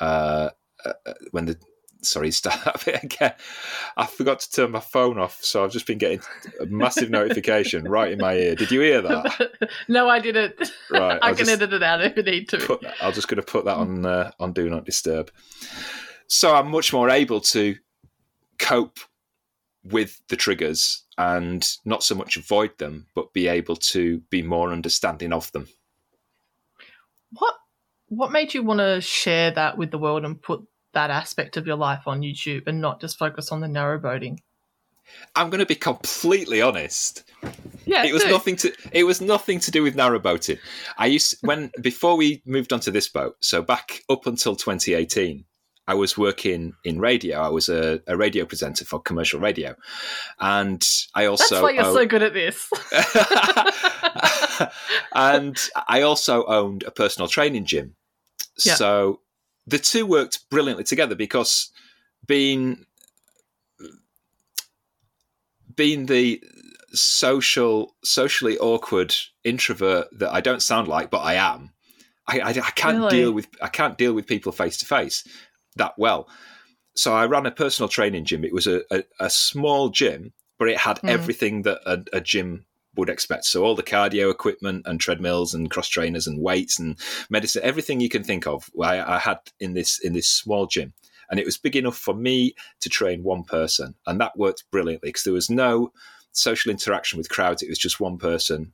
[0.00, 0.50] uh,
[0.84, 0.92] uh,
[1.30, 1.56] when the
[2.02, 3.32] sorry, start that bit again.
[3.96, 6.20] I forgot to turn my phone off, so I've just been getting
[6.60, 8.54] a massive notification right in my ear.
[8.54, 9.70] Did you hear that?
[9.88, 10.54] no, I didn't.
[10.90, 12.58] Right, I I'll can just- edit it out if you need to.
[12.58, 15.30] that, I'm just going to put that on uh, on do not disturb.
[16.28, 17.76] So I'm much more able to
[18.58, 18.98] cope
[19.84, 24.72] with the triggers and not so much avoid them, but be able to be more
[24.72, 25.68] understanding of them.
[27.32, 27.54] What
[28.08, 30.62] what made you want to share that with the world and put
[30.92, 34.38] that aspect of your life on YouTube and not just focus on the narrowboating?
[35.34, 37.24] I'm going to be completely honest.
[37.84, 38.30] Yeah, it was do.
[38.30, 40.58] nothing to it was nothing to do with narrowboating.
[40.98, 45.44] I used when before we moved onto this boat, so back up until 2018,
[45.88, 47.38] I was working in radio.
[47.40, 49.76] I was a, a radio presenter for commercial radio,
[50.40, 52.68] and I also That's why you're own- so good at this.
[55.14, 55.56] and
[55.88, 57.94] I also owned a personal training gym.
[58.64, 58.74] Yeah.
[58.74, 59.20] So
[59.66, 61.70] the two worked brilliantly together because
[62.26, 62.84] being
[65.74, 66.42] being the
[66.92, 71.70] social socially awkward introvert that I don't sound like, but I am.
[72.28, 73.10] I, I, I can't Really?
[73.10, 75.22] deal with I can't deal with people face to face
[75.76, 76.28] that well.
[76.94, 78.44] So I ran a personal training gym.
[78.44, 81.08] It was a, a, a small gym, but it had Mm.
[81.08, 82.64] everything that a, a gym
[82.96, 83.44] would expect.
[83.44, 86.98] So all the cardio equipment and treadmills and cross trainers and weights and
[87.30, 90.94] medicine, everything you can think of, I, I had in this in this small gym,
[91.30, 95.10] and it was big enough for me to train one person, and that worked brilliantly
[95.10, 95.92] because there was no
[96.32, 97.62] social interaction with crowds.
[97.62, 98.72] It was just one person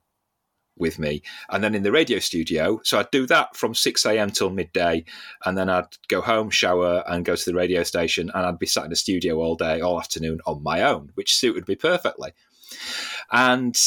[0.77, 4.31] with me, and then in the radio studio, so I'd do that from six a.m.
[4.31, 5.05] till midday,
[5.45, 8.67] and then I'd go home, shower, and go to the radio station, and I'd be
[8.67, 12.33] sat in the studio all day, all afternoon on my own, which suited me perfectly.
[13.31, 13.79] And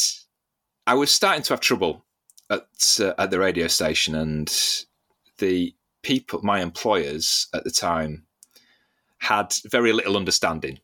[0.87, 2.05] I was starting to have trouble
[2.49, 4.51] at uh, at the radio station, and
[5.39, 8.25] the people, my employers at the time,
[9.17, 10.79] had very little understanding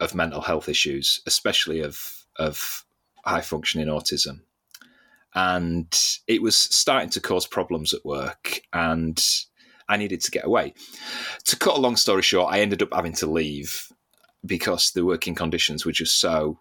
[0.00, 2.84] of mental health issues, especially of of
[3.24, 4.40] high functioning autism,
[5.34, 5.94] and
[6.26, 9.22] it was starting to cause problems at work, and
[9.88, 10.74] I needed to get away.
[11.44, 13.88] To cut a long story short, I ended up having to leave
[14.44, 16.58] because the working conditions were just so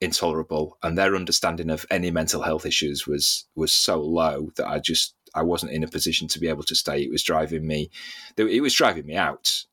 [0.00, 4.78] intolerable and their understanding of any mental health issues was was so low that I
[4.78, 7.90] just I wasn't in a position to be able to stay it was driving me
[8.36, 9.64] it was driving me out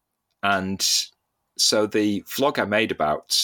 [0.42, 0.82] and
[1.58, 3.38] so the vlog I made about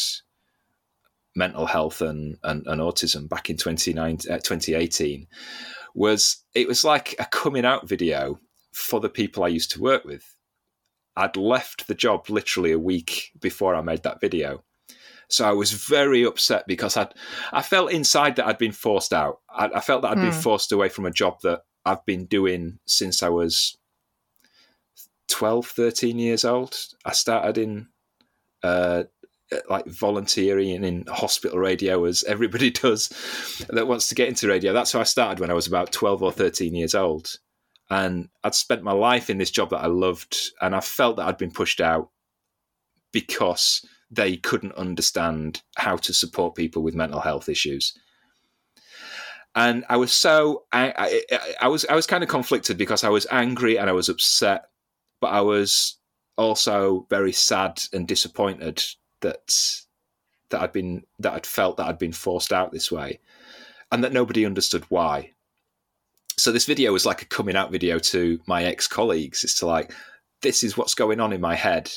[1.35, 5.27] mental health and, and, and autism back in 29, uh, 2018
[5.95, 8.39] was it was like a coming out video
[8.73, 10.35] for the people I used to work with
[11.15, 14.63] I'd left the job literally a week before I made that video
[15.29, 17.07] so I was very upset because I
[17.53, 19.39] I felt inside that I'd been forced out.
[19.49, 20.39] I, I felt that I'd been Hmm.
[20.39, 23.77] forced away from a job that I've been doing since I was
[25.27, 26.75] 12, 13 years old.
[27.05, 27.87] I started in
[28.63, 29.03] uh,
[29.51, 33.09] Uh, like volunteering in hospital radio as everybody does
[33.69, 34.73] that wants to get into radio.
[34.73, 37.37] That's how I started when I was about 12 or 13 years old.
[37.89, 41.27] And I'd spent my life in this job that I loved, and I felt that
[41.27, 42.11] I'd been pushed out
[43.11, 47.97] because they couldn't understand how to support people with mental health issues.
[49.55, 53.09] And I was so I, I, I was I was kind of conflicted because I
[53.09, 54.65] was angry and I was upset,
[55.21, 55.97] but I was
[56.37, 58.83] also very sad and disappointed
[59.21, 59.83] that
[60.49, 63.19] that I'd been that I'd felt that I'd been forced out this way,
[63.91, 65.31] and that nobody understood why.
[66.37, 69.43] So this video was like a coming out video to my ex colleagues.
[69.43, 69.93] It's to like,
[70.41, 71.91] this is what's going on in my head,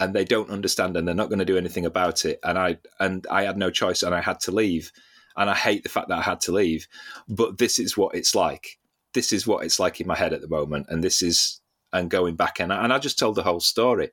[0.00, 2.40] and they don't understand, and they're not going to do anything about it.
[2.42, 4.92] And I and I had no choice, and I had to leave.
[5.34, 6.86] And I hate the fact that I had to leave,
[7.26, 8.78] but this is what it's like.
[9.14, 12.10] This is what it's like in my head at the moment, and this is and
[12.10, 14.10] going back and I, and I just told the whole story.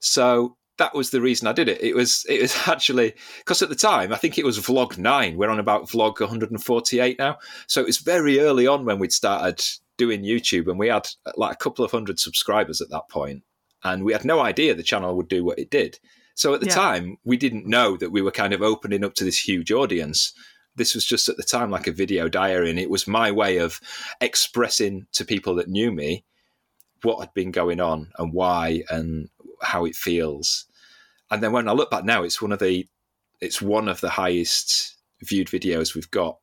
[0.00, 1.82] So that was the reason I did it.
[1.82, 5.36] It was it was actually because at the time I think it was vlog nine.
[5.36, 9.62] We're on about vlog 148 now, so it was very early on when we'd started
[9.98, 13.42] doing YouTube, and we had uh, like a couple of hundred subscribers at that point,
[13.84, 15.98] and we had no idea the channel would do what it did.
[16.34, 16.74] So at the Yeah.
[16.74, 20.32] time, we didn't know that we were kind of opening up to this huge audience.
[20.74, 23.58] This was just at the time like a video diary, and it was my way
[23.58, 23.78] of
[24.22, 26.24] expressing to people that knew me
[27.02, 29.28] what had been going on and why and
[29.62, 30.66] how it feels.
[31.30, 32.86] And then when I look back now, it's one of the
[33.40, 36.38] it's one of the highest viewed videos we've got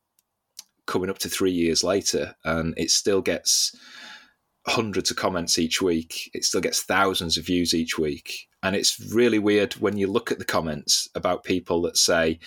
[0.86, 3.74] coming up to three years later, and it still gets
[4.66, 6.30] hundreds of comments each week.
[6.34, 8.48] It still gets thousands of views each week.
[8.62, 12.38] And it's really weird when you look at the comments about people that say,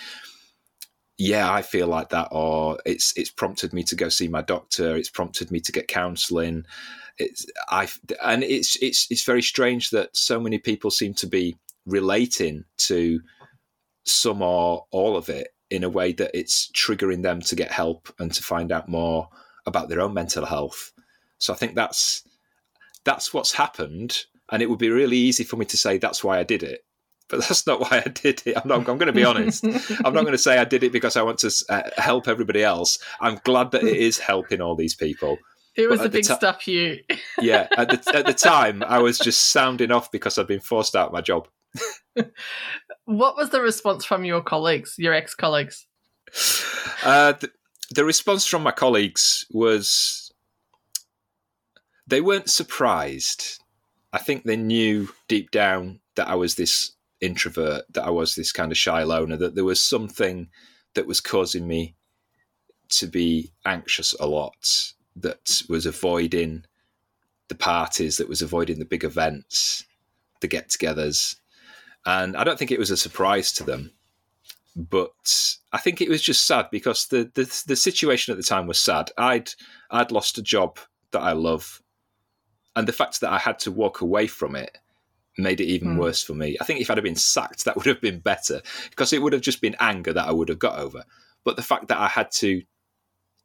[1.18, 4.96] yeah, I feel like that, or it's it's prompted me to go see my doctor.
[4.96, 6.66] It's prompted me to get counselling.
[7.18, 7.88] It's I
[8.22, 13.20] and it's it's it's very strange that so many people seem to be relating to
[14.04, 18.12] some or all of it in a way that it's triggering them to get help
[18.18, 19.28] and to find out more
[19.66, 20.92] about their own mental health.
[21.38, 22.22] So I think that's
[23.04, 26.38] that's what's happened, and it would be really easy for me to say that's why
[26.38, 26.84] I did it,
[27.28, 28.56] but that's not why I did it.
[28.56, 28.88] I'm not.
[28.88, 29.64] I'm going to be honest.
[29.64, 32.62] I'm not going to say I did it because I want to uh, help everybody
[32.62, 32.98] else.
[33.20, 35.38] I'm glad that it is helping all these people.
[35.76, 37.00] It was But a big ti- stuff you.
[37.40, 40.94] Yeah, at the at the time, I was just sounding off because I'd been forced
[40.94, 41.48] out of my job.
[43.04, 45.86] what was the response from your colleagues, your ex colleagues?
[47.04, 47.50] Uh, the,
[47.90, 50.32] the response from my colleagues was
[52.06, 53.58] they weren't surprised.
[54.12, 58.52] I think they knew deep down that I was this introvert, that I was this
[58.52, 60.48] kind of shy loner, that there was something
[60.94, 61.96] that was causing me
[62.90, 66.64] to be anxious a lot, that was avoiding
[67.48, 69.84] the parties, that was avoiding the big events,
[70.40, 71.36] the get togethers.
[72.06, 73.92] And I don't think it was a surprise to them.
[74.76, 78.66] But I think it was just sad because the, the the situation at the time
[78.66, 79.12] was sad.
[79.16, 79.50] I'd
[79.90, 80.80] I'd lost a job
[81.12, 81.80] that I love,
[82.74, 84.76] and the fact that I had to walk away from it
[85.38, 85.98] made it even mm.
[85.98, 86.56] worse for me.
[86.60, 89.32] I think if I'd have been sacked, that would have been better because it would
[89.32, 91.04] have just been anger that I would have got over.
[91.44, 92.62] But the fact that I had to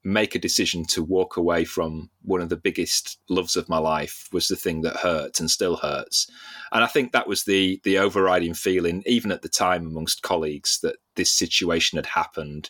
[0.04, 4.30] make a decision to walk away from one of the biggest loves of my life
[4.32, 6.30] was the thing that hurt and still hurts.
[6.72, 10.80] And I think that was the the overriding feeling, even at the time amongst colleagues,
[10.82, 12.70] that this situation had happened,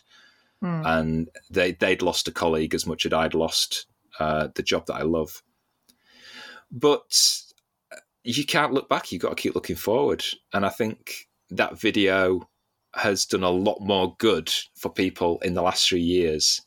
[0.62, 0.82] mm.
[0.84, 3.86] and they they'd lost a colleague as much as I'd lost
[4.18, 5.42] uh, the job that I love.
[6.72, 7.42] But
[8.24, 10.24] you can't look back; you've got to keep looking forward.
[10.52, 12.48] And I think that video
[12.94, 16.60] has done a lot more good for people in the last three years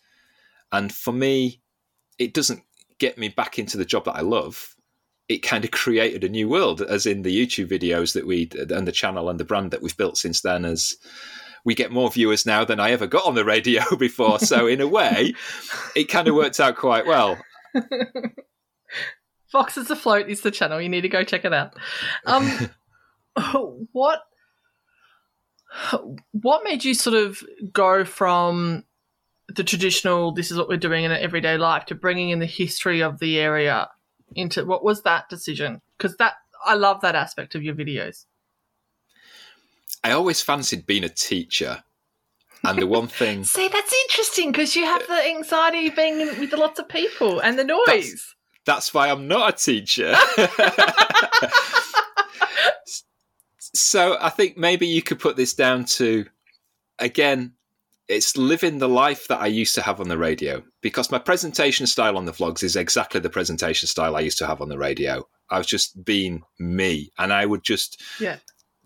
[0.74, 1.62] and for me,
[2.20, 2.64] it doesn't
[3.00, 4.76] get me back into the job that I love.
[5.30, 8.86] It kind of created a new world, as in the YouTube videos that we and
[8.86, 10.66] the channel and the brand that we've built since then.
[10.66, 10.96] As
[11.64, 14.40] we get more viewers now than I ever got on the radio before.
[14.40, 15.34] So in a way,
[15.96, 17.38] it kind of worked out quite well.
[19.52, 20.82] Foxes Afloat is the channel.
[20.82, 21.76] You need to go check it out.
[22.26, 22.70] Um,
[23.92, 24.22] what
[26.32, 28.84] what made you sort of go from
[29.56, 32.46] the traditional this is what we're doing in an everyday life to bringing in the
[32.46, 33.90] history of the area
[34.36, 35.82] into what was that decision?
[35.98, 36.34] Because that
[36.66, 38.26] i love that aspect of your videos.
[40.04, 41.84] I always fancied being a teacher.
[42.66, 46.54] And the one thing see that's interesting because you have the anxiety of being with
[46.54, 47.86] lots of people and the noise.
[47.86, 48.36] that's,
[48.66, 50.16] that's why i'm not a teacher.
[53.76, 56.26] So i think maybe you could put this down to
[57.00, 57.54] again
[58.08, 61.88] it's living the life that I used to have on the radio because my presentation
[61.88, 64.78] style on the vlogs is exactly the presentation style I used to have on the
[64.78, 65.28] radio.
[65.50, 68.38] I was just being me and I would just yeah.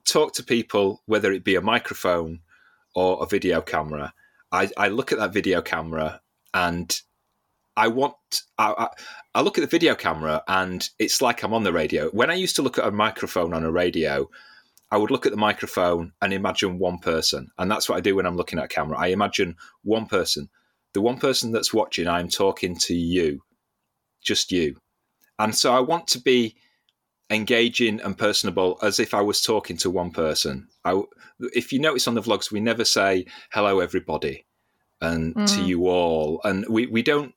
[0.07, 2.41] talk to people, whether it be a microphone
[2.93, 4.13] or a video camera.
[4.51, 6.21] I, I look at that video camera
[6.53, 6.95] and
[7.75, 8.15] I want,
[8.57, 8.87] I, I,
[9.35, 12.09] I look at the video camera and it's like I'm on the radio.
[12.09, 14.29] When I used to look at a microphone on a radio,
[14.91, 17.49] I would look at the microphone and imagine one person.
[17.57, 18.97] And that's what I do when I'm looking at a camera.
[18.97, 20.49] I imagine one person.
[20.93, 23.41] The one person that's watching, I'm talking to you,
[24.21, 24.77] just you.
[25.39, 26.55] And so I want to be
[27.29, 30.67] engaging and personable as if I was talking to one person.
[30.85, 31.01] I,
[31.53, 34.45] if you notice on the vlogs, we never say hello everybody
[35.01, 35.55] and mm.
[35.55, 37.33] to you all, and we, we don't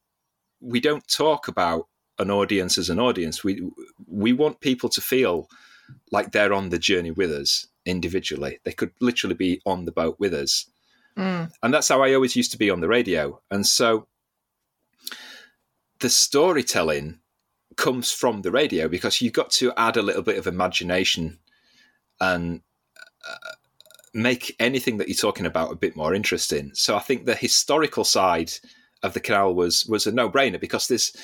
[0.61, 1.89] we don't talk about
[2.19, 3.45] an audience as an audience.
[3.45, 3.63] We
[4.07, 5.49] we want people to feel
[6.11, 8.59] like they're on the journey with us individually.
[8.65, 10.67] They could literally be on the boat with us.
[11.17, 11.53] Mm.
[11.63, 13.41] And that's how I always used to be on the radio.
[13.51, 14.07] And so
[16.01, 17.21] the storytelling
[17.77, 21.39] comes from the radio because you've got to add a little bit of imagination
[22.21, 22.61] and
[23.29, 23.55] uh,
[24.13, 26.71] make anything that you're talking about a bit more interesting.
[26.75, 28.53] So I think the historical side
[29.03, 31.15] of the canal was was a no brainer because this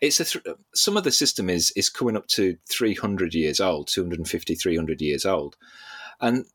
[0.00, 3.88] it's a th- some of the system is is coming up to 300 years old
[3.88, 5.56] 250 300 years old.
[6.20, 6.46] And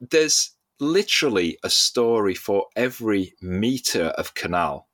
[0.00, 4.88] there's literally a story for every meter of canal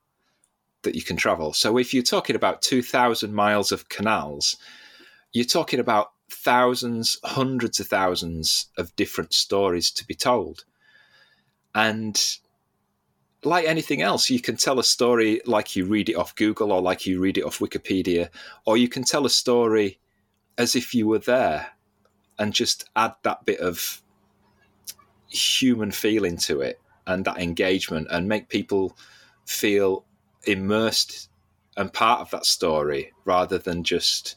[0.83, 1.53] that you can travel.
[1.53, 4.57] So if you're talking about 2000 miles of canals
[5.33, 10.63] you're talking about thousands hundreds of thousands of different stories to be told.
[11.75, 12.19] And
[13.45, 16.81] like anything else, you can tell a story like you read it off Google or
[16.81, 18.29] like you read it off Wikipedia,
[18.65, 19.99] or you can tell a story
[20.57, 21.67] as if you were there
[22.37, 24.01] and just add that bit of
[25.27, 28.95] human feeling to it and that engagement and make people
[29.45, 30.05] feel
[30.45, 31.29] immersed
[31.75, 34.35] and part of that story rather than just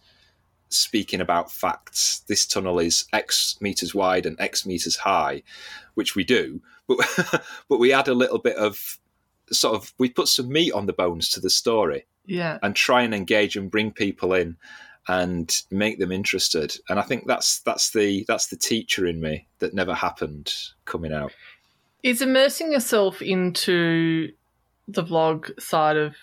[0.68, 2.20] speaking about facts.
[2.26, 5.42] This tunnel is X meters wide and X meters high,
[5.94, 6.98] which we do, but
[7.68, 8.98] but we add a little bit of
[9.52, 13.02] sort of we put some meat on the bones to the story, yeah, and try
[13.02, 14.56] and engage and bring people in
[15.08, 16.76] and make them interested.
[16.88, 20.52] And I think that's that's the that's the teacher in me that never happened
[20.84, 21.32] coming out.
[22.02, 24.32] Is immersing yourself into
[24.88, 26.14] the vlog side of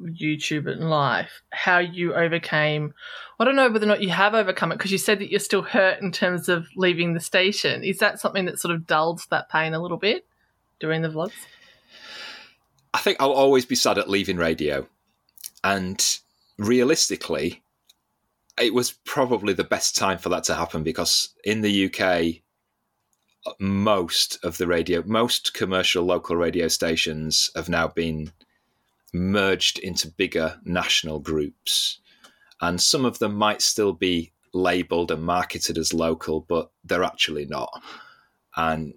[0.00, 2.94] YouTube and life, how you overcame.
[3.38, 5.40] I don't know whether or not you have overcome it because you said that you're
[5.40, 7.82] still hurt in terms of leaving the station.
[7.82, 10.26] Is that something that sort of dulled that pain a little bit
[10.80, 11.32] doing the vlogs?
[12.92, 14.86] I think I'll always be sad at leaving radio.
[15.64, 16.02] And
[16.58, 17.62] realistically,
[18.58, 22.42] it was probably the best time for that to happen because in the UK,
[23.58, 28.32] most of the radio, most commercial local radio stations have now been
[29.16, 32.00] merged into bigger national groups.
[32.60, 37.46] And some of them might still be labeled and marketed as local, but they're actually
[37.46, 37.70] not.
[38.56, 38.94] And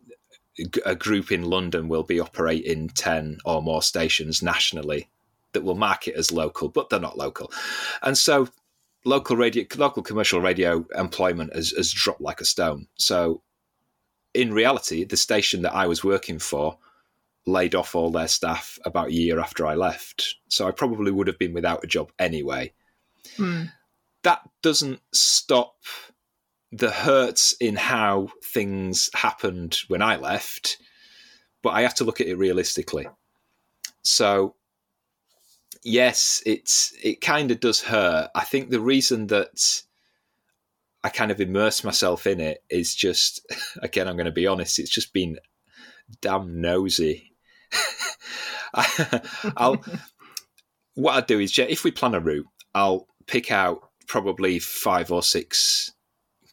[0.86, 5.10] a group in London will be operating 10 or more stations nationally
[5.54, 7.52] that will market as local, but they're not local.
[8.02, 8.48] And so
[9.06, 12.88] local radio, local commercial radio employment has, has dropped like a stone.
[12.96, 13.42] So
[14.34, 16.78] in reality, the station that I was working for
[17.46, 20.36] laid off all their staff about a year after I left.
[20.50, 22.74] So I probably would have been without a job anyway.
[23.38, 23.72] Mm.
[24.24, 25.76] That doesn't stop
[26.72, 30.78] the hurts in how things happened when I left,
[31.64, 33.08] but I have to look at it realistically.
[34.04, 34.56] So
[35.84, 38.30] yes, it's it kind of does hurt.
[38.36, 39.84] I think the reason that
[41.04, 43.46] I kind of immerse myself in it is just
[43.82, 45.40] again, I'm going to be honest, it's just been
[46.22, 47.29] damn nosy.
[49.58, 49.84] I'll
[50.96, 55.24] what I do is if we plan a route, I'll pick out probably five or
[55.24, 55.92] six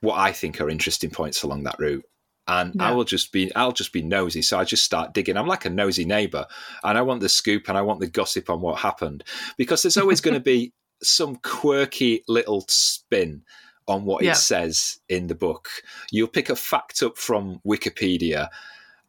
[0.00, 2.04] what I think are interesting points along that route.
[2.48, 2.90] And yeah.
[2.90, 4.40] I will just be, I'll just be nosy.
[4.40, 5.36] So I just start digging.
[5.36, 6.46] I'm like a nosy neighbor,
[6.84, 9.24] and I want the scoop and I want the gossip on what happened
[9.56, 13.42] because there's always going to be some quirky little spin
[13.88, 14.32] on what yeah.
[14.32, 15.68] it says in the book.
[16.12, 18.48] You'll pick a fact up from Wikipedia,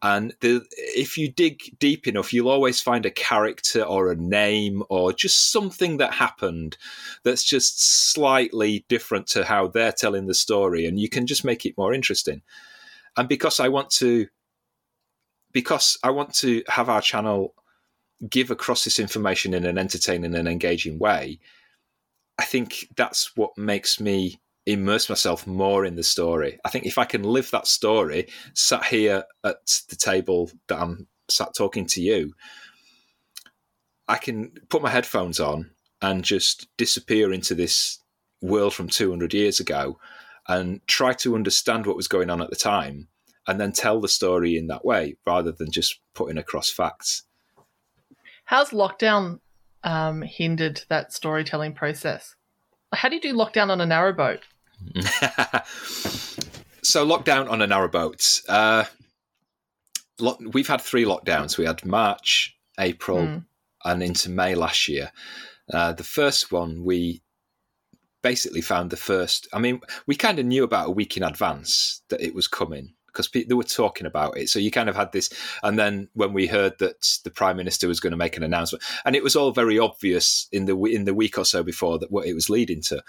[0.02, 4.84] and the, if you dig deep enough, you'll always find a character or a name
[4.90, 6.78] or just something that happened
[7.24, 10.86] that's just slightly different to how they're telling the story.
[10.86, 12.44] And you can just make it more interesting.
[13.16, 14.28] And because I want to,
[15.52, 17.56] because I want to have our channel
[18.30, 21.40] give across this information in an entertaining and engaging way,
[22.38, 26.60] I think that's what makes me immerse myself more in the story.
[26.66, 31.08] I think if I can live that story, sat here at the table that I'm
[31.30, 32.34] sat talking to you,
[34.08, 38.00] I can put my headphones on and just disappear into this
[38.42, 39.98] world from 200 years ago
[40.48, 43.08] and try to understand what was going on at the time
[43.48, 47.24] and then tell the story in that way rather than just putting across facts.
[48.44, 49.40] How's lockdown
[49.84, 52.36] um, hindered that storytelling process?
[52.94, 54.42] How do you do lockdown on a narrowboat?
[56.84, 58.42] so lockdown on a narrowboat.
[58.48, 58.86] Uh,
[60.20, 61.58] lo- we've had three lockdowns.
[61.58, 63.46] We had March, April, mm.
[63.86, 65.12] and into May last year.
[65.74, 67.22] Uh, the first one we
[68.22, 69.48] basically found the first.
[69.54, 72.94] I mean, we kind of knew about a week in advance that it was coming
[73.08, 74.50] because they were talking about it.
[74.50, 75.30] So you kind of had this,
[75.64, 78.84] and then when we heard that the prime minister was going to make an announcement,
[79.06, 82.12] and it was all very obvious in the in the week or so before that
[82.12, 83.04] what it was leading to.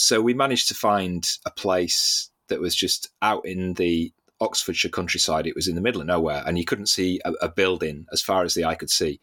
[0.00, 5.44] So we managed to find a place that was just out in the Oxfordshire countryside.
[5.44, 8.22] It was in the middle of nowhere, and you couldn't see a, a building as
[8.22, 9.20] far as the eye could see.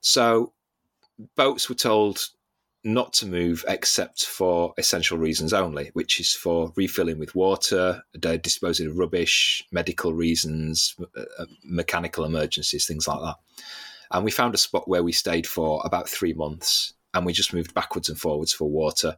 [0.00, 0.52] So
[1.36, 2.26] boats were told
[2.82, 8.88] not to move except for essential reasons only, which is for refilling with water, disposing
[8.88, 13.36] of rubbish, medical reasons, uh, uh, mechanical emergencies, things like that.
[14.10, 17.54] And we found a spot where we stayed for about three months and we just
[17.54, 19.16] moved backwards and forwards for water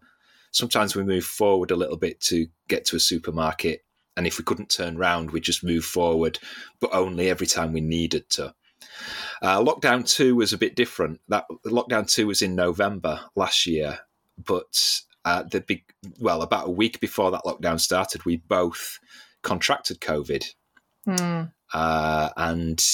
[0.50, 3.84] sometimes we move forward a little bit to get to a supermarket.
[4.16, 6.38] And if we couldn't turn round, we just move forward,
[6.80, 8.54] but only every time we needed to.
[9.42, 11.20] Uh, lockdown two was a bit different.
[11.28, 14.00] That lockdown two was in November last year,
[14.44, 15.84] but uh, the big
[16.18, 18.98] well, about a week before that lockdown started, we both
[19.42, 20.44] contracted COVID,
[21.06, 21.52] mm.
[21.72, 22.84] uh, and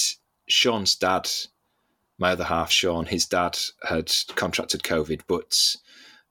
[0.47, 1.29] Sean's dad,
[2.17, 5.75] my other half, Sean, his dad had contracted COVID, but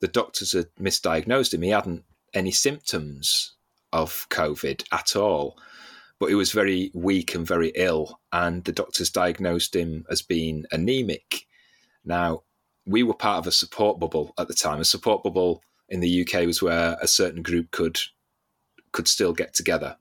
[0.00, 1.62] the doctors had misdiagnosed him.
[1.62, 3.54] He hadn't any symptoms
[3.92, 5.56] of COVID at all,
[6.18, 8.20] but he was very weak and very ill.
[8.32, 11.46] And the doctors diagnosed him as being anemic.
[12.04, 12.42] Now,
[12.86, 14.80] we were part of a support bubble at the time.
[14.80, 17.98] A support bubble in the UK was where a certain group could
[18.92, 19.96] could still get together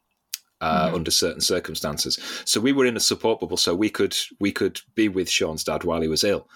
[0.61, 0.95] uh, mm-hmm.
[0.95, 2.17] under certain circumstances.
[2.45, 5.63] So we were in a support bubble, so we could we could be with Sean's
[5.63, 6.47] dad while he was ill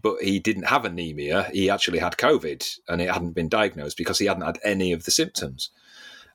[0.00, 1.44] but he didn't have anemia.
[1.52, 5.04] He actually had COVID and it hadn't been diagnosed because he hadn't had any of
[5.04, 5.70] the symptoms.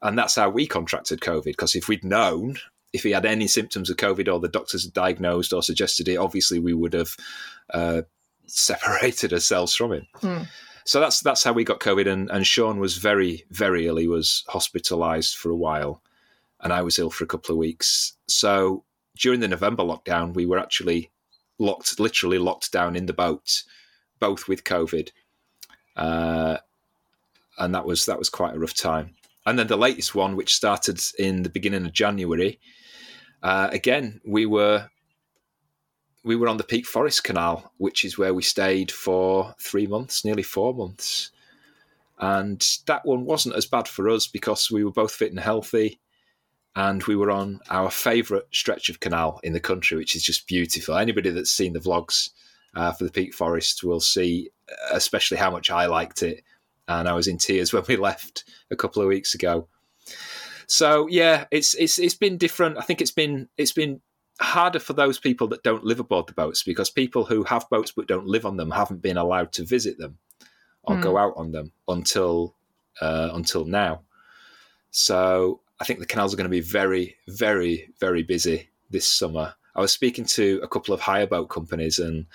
[0.02, 1.44] And that's how we contracted COVID.
[1.46, 2.58] Because if we'd known,
[2.92, 6.18] if he had any symptoms of COVID or the doctors had diagnosed or suggested it,
[6.18, 7.16] obviously we would have
[7.74, 8.02] uh,
[8.46, 10.08] separated ourselves from him.
[10.22, 10.48] Mm.
[10.86, 13.96] So that's that's how we got COVID, and, and Sean was very very ill.
[13.96, 16.02] He was hospitalised for a while,
[16.60, 18.18] and I was ill for a couple of weeks.
[18.28, 18.84] So
[19.18, 21.10] during the November lockdown, we were actually
[21.64, 23.64] locked, literally locked down in the boat,
[24.20, 25.10] both with COVID,
[25.96, 26.58] uh,
[27.58, 29.16] and that was that was quite a rough time.
[29.46, 32.60] And then the latest one, which started in the beginning of January,
[33.42, 34.90] uh, again we were
[36.24, 40.24] we were on the Peak Forest Canal, which is where we stayed for three months,
[40.24, 41.32] nearly four months.
[42.18, 46.00] And that one wasn't as bad for us because we were both fit and healthy.
[46.76, 50.48] And we were on our favourite stretch of canal in the country, which is just
[50.48, 50.98] beautiful.
[50.98, 52.32] Anybody that's seen the vlogs
[52.76, 54.50] uh, for the Peak Forest will see,
[54.92, 56.44] especially how much I liked it.
[56.88, 59.68] And I was in tears when we left a couple of weeks ago.
[60.68, 62.78] So yeah, it's it's it's been different.
[62.78, 64.02] I think it's been it's been
[64.40, 67.92] harder for those people that don't live aboard the boats because people who have boats
[67.92, 70.18] but don't live on them haven't been allowed to visit them
[70.84, 71.02] or mm.
[71.02, 72.56] go out on them until
[73.02, 74.02] uh, until now.
[74.92, 79.54] So I think the canals are going to be very, very, very busy this summer.
[79.76, 82.26] I was speaking to a couple of hire boat companies, and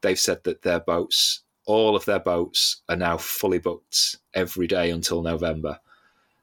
[0.00, 4.88] they've said that their boats, all of their boats, are now fully booked every day
[4.88, 5.78] until November.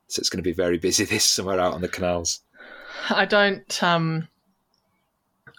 [0.08, 2.42] So it's going to be very busy this summer out on the canals.
[3.10, 3.82] I don't.
[3.82, 4.28] Um,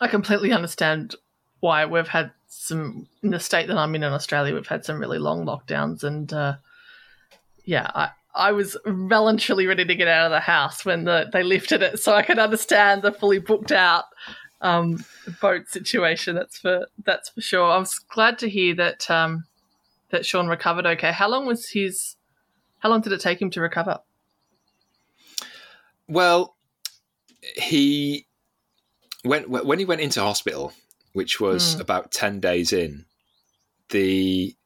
[0.01, 1.17] I completely understand
[1.59, 4.55] why we've had some in the state that I'm in in Australia.
[4.55, 6.59] We've had some really long lockdowns, and uh,
[7.65, 8.77] yeah, I, I was
[9.39, 12.23] truly ready to get out of the house when the, they lifted it, so I
[12.23, 14.05] could understand the fully booked out
[14.63, 15.05] um,
[15.41, 16.37] boat situation.
[16.37, 17.71] That's for that's for sure.
[17.71, 19.45] I was glad to hear that um,
[20.11, 21.13] that Sean recovered okay.
[21.13, 22.17] How long was his?
[22.79, 23.99] How long did it take him to recover?
[26.09, 26.57] Well,
[27.57, 28.27] he
[29.23, 30.73] when when he went into hospital,
[31.13, 31.81] which was mm.
[31.81, 33.05] about ten days in,
[33.91, 34.57] the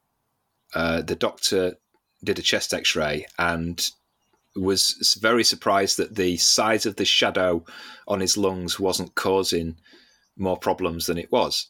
[0.74, 1.76] uh, the doctor
[2.26, 3.90] did a chest X-ray and
[4.54, 7.64] was very surprised that the size of the shadow
[8.08, 9.76] on his lungs wasn't causing
[10.36, 11.68] more problems than it was.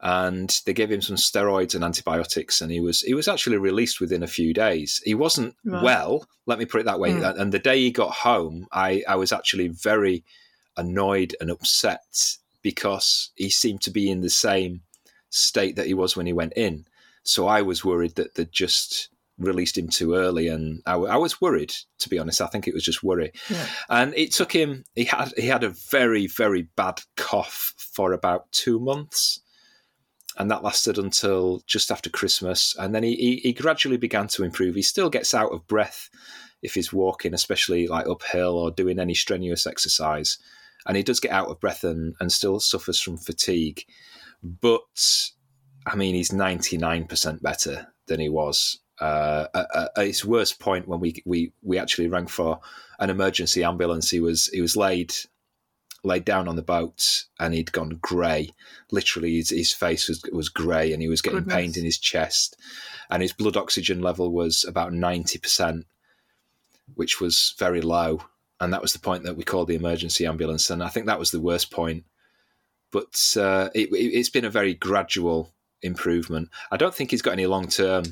[0.00, 4.00] And they gave him some steroids and antibiotics, and he was he was actually released
[4.00, 5.00] within a few days.
[5.04, 5.82] He wasn't right.
[5.82, 7.12] well, let me put it that way.
[7.12, 7.40] Mm.
[7.40, 10.22] And the day he got home, I, I was actually very
[10.76, 14.82] annoyed and upset because he seemed to be in the same
[15.30, 16.86] state that he was when he went in.
[17.22, 19.08] So I was worried that they'd just
[19.38, 21.74] released him too early, and I, I, was worried.
[22.00, 23.32] To be honest, I think it was just worry.
[23.50, 23.66] Yeah.
[23.88, 24.84] And it took him.
[24.94, 29.40] He had he had a very very bad cough for about two months,
[30.38, 32.76] and that lasted until just after Christmas.
[32.78, 34.74] And then he, he, he gradually began to improve.
[34.74, 36.10] He still gets out of breath
[36.62, 40.38] if he's walking, especially like uphill or doing any strenuous exercise
[40.86, 43.84] and he does get out of breath and, and still suffers from fatigue.
[44.42, 44.80] But
[45.86, 50.58] I mean, he's ninety nine percent better than he was uh, at, at, his worst
[50.60, 52.60] point when we we we actually rang for
[52.98, 54.10] an emergency ambulance.
[54.10, 55.14] He was he was laid
[56.02, 58.50] laid down on the boat and he'd gone grey.
[58.92, 61.54] Literally, his, his face was was grey and he was getting Goodness.
[61.54, 62.56] pain in his chest,
[63.10, 65.86] and his blood oxygen level was about ninety percent,
[66.94, 68.20] which was very low
[68.60, 70.70] and that was the point that we called the emergency ambulance.
[70.70, 72.04] And I think that was the worst point.
[72.90, 76.48] But uh, it, has been a very gradual improvement.
[76.70, 78.04] I don't think he's got any long term,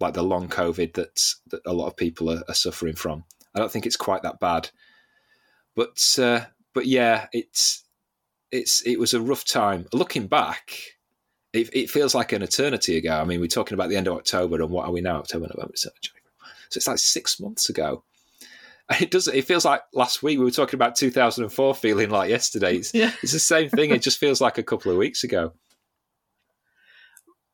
[0.00, 3.24] like the long COVID that's, that a lot of people are, are, suffering from.
[3.54, 4.70] I don't think it's quite that bad.
[5.76, 7.84] But uh, but yeah, it's
[8.50, 9.86] it's it was a rough time.
[9.92, 10.72] Looking back,
[11.52, 13.20] it, it, feels like an eternity ago.
[13.20, 15.18] I mean, we're talking about the end of October, and what are we now?
[15.18, 15.96] October, November, December,
[16.70, 18.02] So it's like six months ago.
[19.00, 19.28] it does.
[19.28, 22.76] It feels like last week we were talking about 2004, feeling like yesterday.
[22.76, 23.12] It's, yeah.
[23.22, 23.90] it's the same thing.
[23.90, 25.52] it just feels like a couple of weeks ago.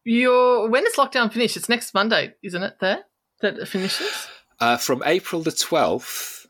[0.06, 1.56] Your when is lockdown finished?
[1.56, 2.76] It's next Monday, isn't it?
[2.80, 3.00] There
[3.40, 4.28] that it finishes.
[4.60, 6.46] Uh, from April the 12th,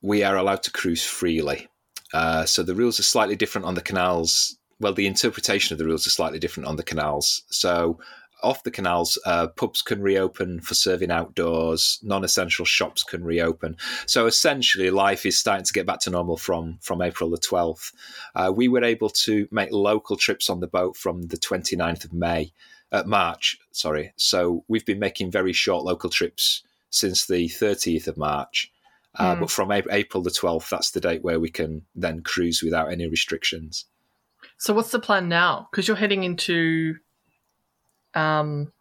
[0.00, 1.68] we are allowed to cruise freely.
[2.14, 4.56] Uh, so the rules are slightly different on the canals.
[4.80, 7.42] Well, the interpretation of the rules are slightly different on the canals.
[7.50, 8.00] So
[8.42, 11.98] off the canals, uh, pubs can reopen for serving outdoors.
[12.02, 13.76] Non-essential shops can reopen.
[14.06, 17.92] So essentially, life is starting to get back to normal from from April the twelfth.
[18.34, 22.12] Uh, we were able to make local trips on the boat from the 29th of
[22.12, 22.52] May,
[22.90, 23.58] uh, March.
[23.72, 24.12] Sorry.
[24.16, 28.70] So we've been making very short local trips since the 30th of March.
[29.18, 29.40] Mm.
[29.40, 33.06] But from April the 12th, that's the date where we can then cruise without any
[33.06, 33.86] restrictions.
[34.56, 35.68] So, what's the plan now?
[35.70, 36.96] Because you're heading into
[38.14, 38.72] um,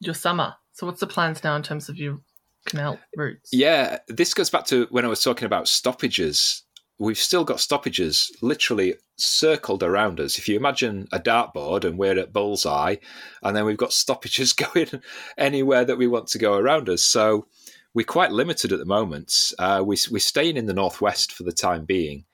[0.00, 0.54] your summer.
[0.72, 2.20] So, what's the plans now in terms of your
[2.64, 3.50] canal routes?
[3.52, 6.62] Yeah, this goes back to when I was talking about stoppages.
[7.00, 10.38] we've still got stoppages literally circled around us.
[10.38, 12.96] If you imagine a dartboard and we're at bullseye,
[13.42, 15.02] and then we've got stoppages going
[15.36, 17.02] anywhere that we want to go around us.
[17.02, 17.46] So
[17.94, 19.52] we're quite limited at the moment.
[19.58, 22.24] Uh, we, we're staying in the northwest for the time being,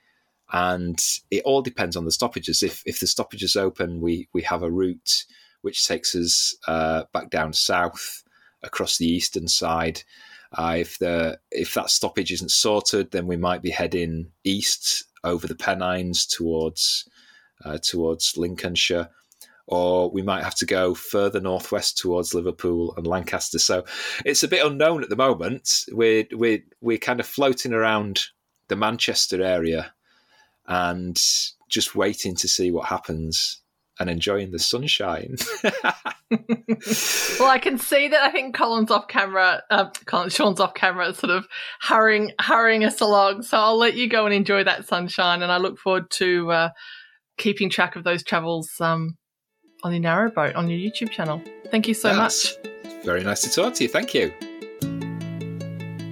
[0.52, 2.62] and it all depends on the stoppages.
[2.62, 5.24] If if the stoppages open, we we have a route
[5.64, 8.22] which takes us uh, back down south
[8.62, 10.02] across the eastern side.
[10.52, 15.46] Uh, if the if that stoppage isn't sorted, then we might be heading east over
[15.46, 17.08] the Pennines towards
[17.64, 19.08] uh, towards Lincolnshire,
[19.66, 23.58] or we might have to go further northwest towards Liverpool and Lancaster.
[23.58, 23.84] So
[24.24, 25.86] it's a bit unknown at the moment.
[25.90, 28.20] We're we're we're kind of floating around
[28.68, 29.94] the Manchester area
[30.66, 31.20] and
[31.68, 33.62] just waiting to see what happens
[34.00, 35.36] and enjoying the sunshine.
[35.62, 38.22] well, I can see that.
[38.22, 39.62] I think Colin's off camera.
[39.70, 41.46] Uh, Colin, Sean's off camera, sort of
[41.80, 43.42] hurrying, hurrying us along.
[43.42, 46.68] So I'll let you go and enjoy that sunshine, and I look forward to uh,
[47.38, 49.16] keeping track of those travels um,
[49.82, 51.42] on your narrowboat on your YouTube channel.
[51.70, 53.04] Thank you so That's much.
[53.04, 53.88] Very nice to talk to you.
[53.88, 54.32] Thank you.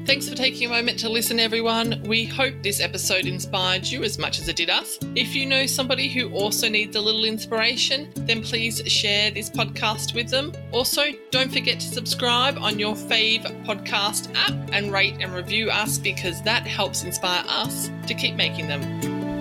[0.04, 2.02] Thanks for taking a moment to listen, everyone.
[2.04, 4.98] We hope this episode inspired you as much as it did us.
[5.14, 10.12] If you know somebody who also needs a little inspiration, then please share this podcast
[10.12, 10.52] with them.
[10.72, 15.98] Also, don't forget to subscribe on your fave podcast app and rate and review us
[15.98, 19.31] because that helps inspire us to keep making them.